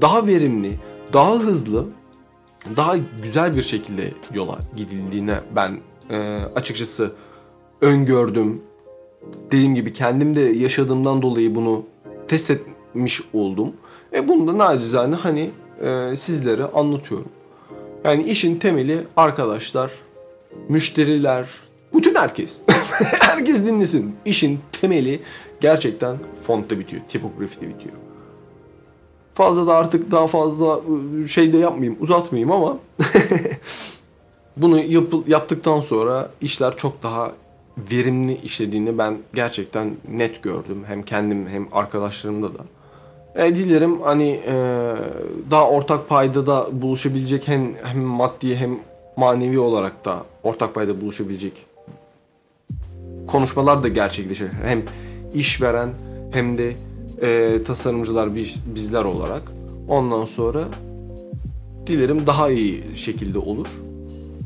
daha 0.00 0.26
verimli, 0.26 0.72
daha 1.12 1.34
hızlı, 1.34 1.86
daha 2.76 2.96
güzel 3.22 3.56
bir 3.56 3.62
şekilde 3.62 4.12
yola 4.34 4.58
gidildiğine 4.76 5.34
ben 5.56 5.78
e, 6.10 6.38
açıkçası 6.56 7.12
öngördüm. 7.80 8.62
Dediğim 9.46 9.74
gibi 9.74 9.92
kendim 9.92 10.36
de 10.36 10.40
yaşadığımdan 10.40 11.22
dolayı 11.22 11.54
bunu 11.54 11.84
test 12.28 12.50
etmiş 12.50 13.20
oldum. 13.32 13.72
Ve 14.12 14.28
bunu 14.28 14.48
da 14.48 14.58
nacizane 14.58 15.14
hani 15.14 15.50
e, 15.82 16.16
sizlere 16.16 16.64
anlatıyorum. 16.64 17.28
Yani 18.04 18.22
işin 18.22 18.58
temeli 18.58 18.98
arkadaşlar, 19.16 19.90
müşteriler, 20.68 21.46
bütün 21.94 22.14
herkes. 22.14 22.58
herkes 23.20 23.66
dinlesin. 23.66 24.16
İşin 24.24 24.60
temeli 24.80 25.22
gerçekten 25.60 26.16
fontta 26.46 26.78
bitiyor, 26.78 27.02
tipografide 27.08 27.68
bitiyor. 27.68 28.03
Fazla 29.34 29.66
da 29.66 29.74
artık 29.74 30.10
daha 30.10 30.26
fazla 30.26 30.74
ıı, 30.74 31.28
şey 31.28 31.52
de 31.52 31.58
yapmayayım, 31.58 31.96
uzatmayayım 32.00 32.52
ama 32.52 32.78
bunu 34.56 34.78
yapı, 34.78 35.16
yaptıktan 35.26 35.80
sonra 35.80 36.30
işler 36.40 36.76
çok 36.76 37.02
daha 37.02 37.32
verimli 37.90 38.40
işlediğini 38.40 38.98
ben 38.98 39.18
gerçekten 39.34 39.90
net 40.08 40.42
gördüm. 40.42 40.84
Hem 40.86 41.02
kendim 41.02 41.48
hem 41.48 41.68
arkadaşlarımda 41.72 42.48
da. 42.54 42.60
E, 43.34 43.54
dilerim 43.54 44.00
hani 44.00 44.40
e, 44.46 44.54
daha 45.50 45.68
ortak 45.68 46.08
payda 46.08 46.46
da 46.46 46.68
buluşabilecek 46.72 47.48
hem, 47.48 47.74
hem 47.82 48.00
maddi 48.00 48.56
hem 48.56 48.78
manevi 49.16 49.58
olarak 49.58 50.04
da 50.04 50.16
ortak 50.42 50.74
payda 50.74 51.00
buluşabilecek 51.00 51.66
konuşmalar 53.26 53.82
da 53.82 53.88
gerçekleşir. 53.88 54.48
Hem 54.64 54.82
işveren 55.34 55.90
hem 56.30 56.58
de 56.58 56.72
e, 57.22 57.58
tasarımcılar 57.66 58.34
biz, 58.34 58.54
bizler 58.74 59.04
olarak. 59.04 59.42
Ondan 59.88 60.24
sonra 60.24 60.64
dilerim 61.86 62.26
daha 62.26 62.50
iyi 62.50 62.84
şekilde 62.96 63.38
olur. 63.38 63.66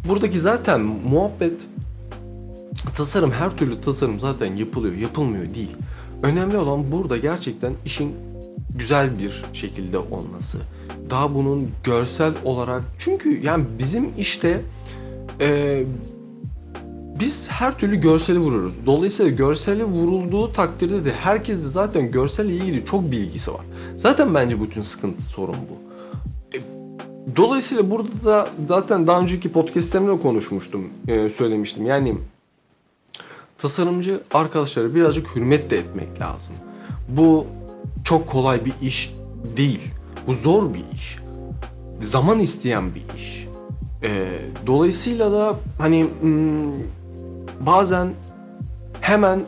Buradaki 0.08 0.40
zaten 0.40 0.80
muhabbet 0.80 1.54
tasarım 2.96 3.30
her 3.30 3.56
türlü 3.56 3.80
tasarım 3.80 4.20
zaten 4.20 4.56
yapılıyor, 4.56 4.94
yapılmıyor 4.94 5.54
değil. 5.54 5.76
Önemli 6.22 6.58
olan 6.58 6.92
burada 6.92 7.16
gerçekten 7.16 7.72
işin 7.84 8.14
güzel 8.78 9.18
bir 9.18 9.44
şekilde 9.52 9.98
olması. 9.98 10.58
Daha 11.10 11.34
bunun 11.34 11.70
görsel 11.84 12.32
olarak 12.44 12.82
çünkü 12.98 13.46
yani 13.46 13.64
bizim 13.78 14.10
işte 14.18 14.60
e, 15.40 15.82
biz 17.20 17.48
her 17.50 17.78
türlü 17.78 17.96
görseli 17.96 18.38
vuruyoruz. 18.38 18.74
Dolayısıyla 18.86 19.32
görseli 19.32 19.84
vurulduğu 19.84 20.52
takdirde 20.52 21.04
de 21.04 21.12
herkes 21.12 21.62
de 21.62 21.68
zaten 21.68 22.10
görselle 22.10 22.56
ilgili 22.56 22.84
çok 22.84 23.10
bilgisi 23.12 23.52
var. 23.52 23.60
Zaten 23.96 24.34
bence 24.34 24.62
bütün 24.62 24.82
sıkıntı 24.82 25.22
sorun 25.22 25.56
bu. 25.56 25.92
E, 26.56 26.60
dolayısıyla 27.36 27.90
burada 27.90 28.24
da 28.24 28.48
zaten 28.68 29.06
daha 29.06 29.20
önceki 29.20 29.52
podcastlerimde 29.52 30.22
konuşmuştum, 30.22 30.88
e, 31.08 31.30
söylemiştim. 31.30 31.86
Yani 31.86 32.14
tasarımcı 33.58 34.20
arkadaşlara 34.30 34.94
birazcık 34.94 35.36
hürmet 35.36 35.70
de 35.70 35.78
etmek 35.78 36.20
lazım. 36.20 36.54
Bu 37.08 37.46
çok 38.04 38.26
kolay 38.26 38.64
bir 38.64 38.74
iş 38.82 39.14
değil. 39.56 39.80
Bu 40.26 40.34
zor 40.34 40.74
bir 40.74 40.84
iş. 40.94 41.18
Zaman 42.00 42.38
isteyen 42.38 42.94
bir 42.94 43.18
iş. 43.18 43.48
Ee, 44.02 44.26
dolayısıyla 44.66 45.32
da 45.32 45.56
hani 45.78 46.06
hmm, 46.20 46.72
bazen 47.60 48.08
hemen 49.00 49.40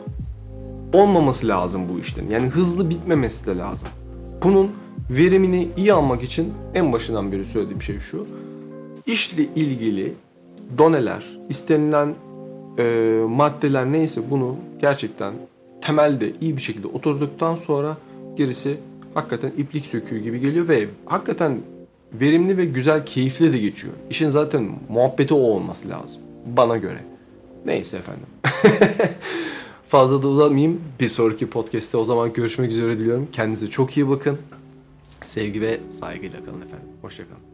olmaması 0.92 1.48
lazım 1.48 1.82
bu 1.94 2.00
işlerin. 2.00 2.30
Yani 2.30 2.46
hızlı 2.46 2.90
bitmemesi 2.90 3.46
de 3.46 3.56
lazım. 3.56 3.88
Bunun 4.42 4.70
verimini 5.10 5.68
iyi 5.76 5.92
almak 5.92 6.22
için 6.22 6.52
en 6.74 6.92
başından 6.92 7.32
beri 7.32 7.44
söylediğim 7.46 7.82
şey 7.82 8.00
şu. 8.00 8.26
İşle 9.06 9.42
ilgili 9.42 10.14
doneler, 10.78 11.38
istenilen 11.48 12.14
e, 12.78 13.16
maddeler 13.28 13.92
neyse 13.92 14.20
bunu 14.30 14.56
gerçekten 14.80 15.34
temelde 15.80 16.32
iyi 16.40 16.56
bir 16.56 16.62
şekilde 16.62 16.86
oturduktan 16.86 17.54
sonra 17.54 17.96
gerisi 18.36 18.76
hakikaten 19.14 19.52
iplik 19.58 19.86
söküğü 19.86 20.18
gibi 20.18 20.40
geliyor 20.40 20.68
ve 20.68 20.86
hakikaten 21.06 21.58
verimli 22.12 22.56
ve 22.56 22.64
güzel, 22.64 23.06
keyifli 23.06 23.52
de 23.52 23.58
geçiyor. 23.58 23.94
İşin 24.10 24.30
zaten 24.30 24.68
muhabbeti 24.88 25.34
o 25.34 25.38
olması 25.38 25.88
lazım. 25.88 26.22
Bana 26.46 26.76
göre. 26.76 26.98
Neyse 27.66 27.96
efendim. 27.96 28.26
Fazla 29.86 30.22
da 30.22 30.28
uzatmayayım. 30.28 30.80
Bir 31.00 31.08
sonraki 31.08 31.50
podcast'te 31.50 31.96
o 31.96 32.04
zaman 32.04 32.32
görüşmek 32.32 32.70
üzere 32.70 32.98
diliyorum. 32.98 33.28
Kendinize 33.32 33.70
çok 33.70 33.96
iyi 33.96 34.08
bakın. 34.08 34.38
Sevgi 35.20 35.60
ve 35.60 35.80
saygıyla 35.90 36.44
kalın 36.44 36.60
efendim. 36.60 36.88
Hoşçakalın. 37.02 37.49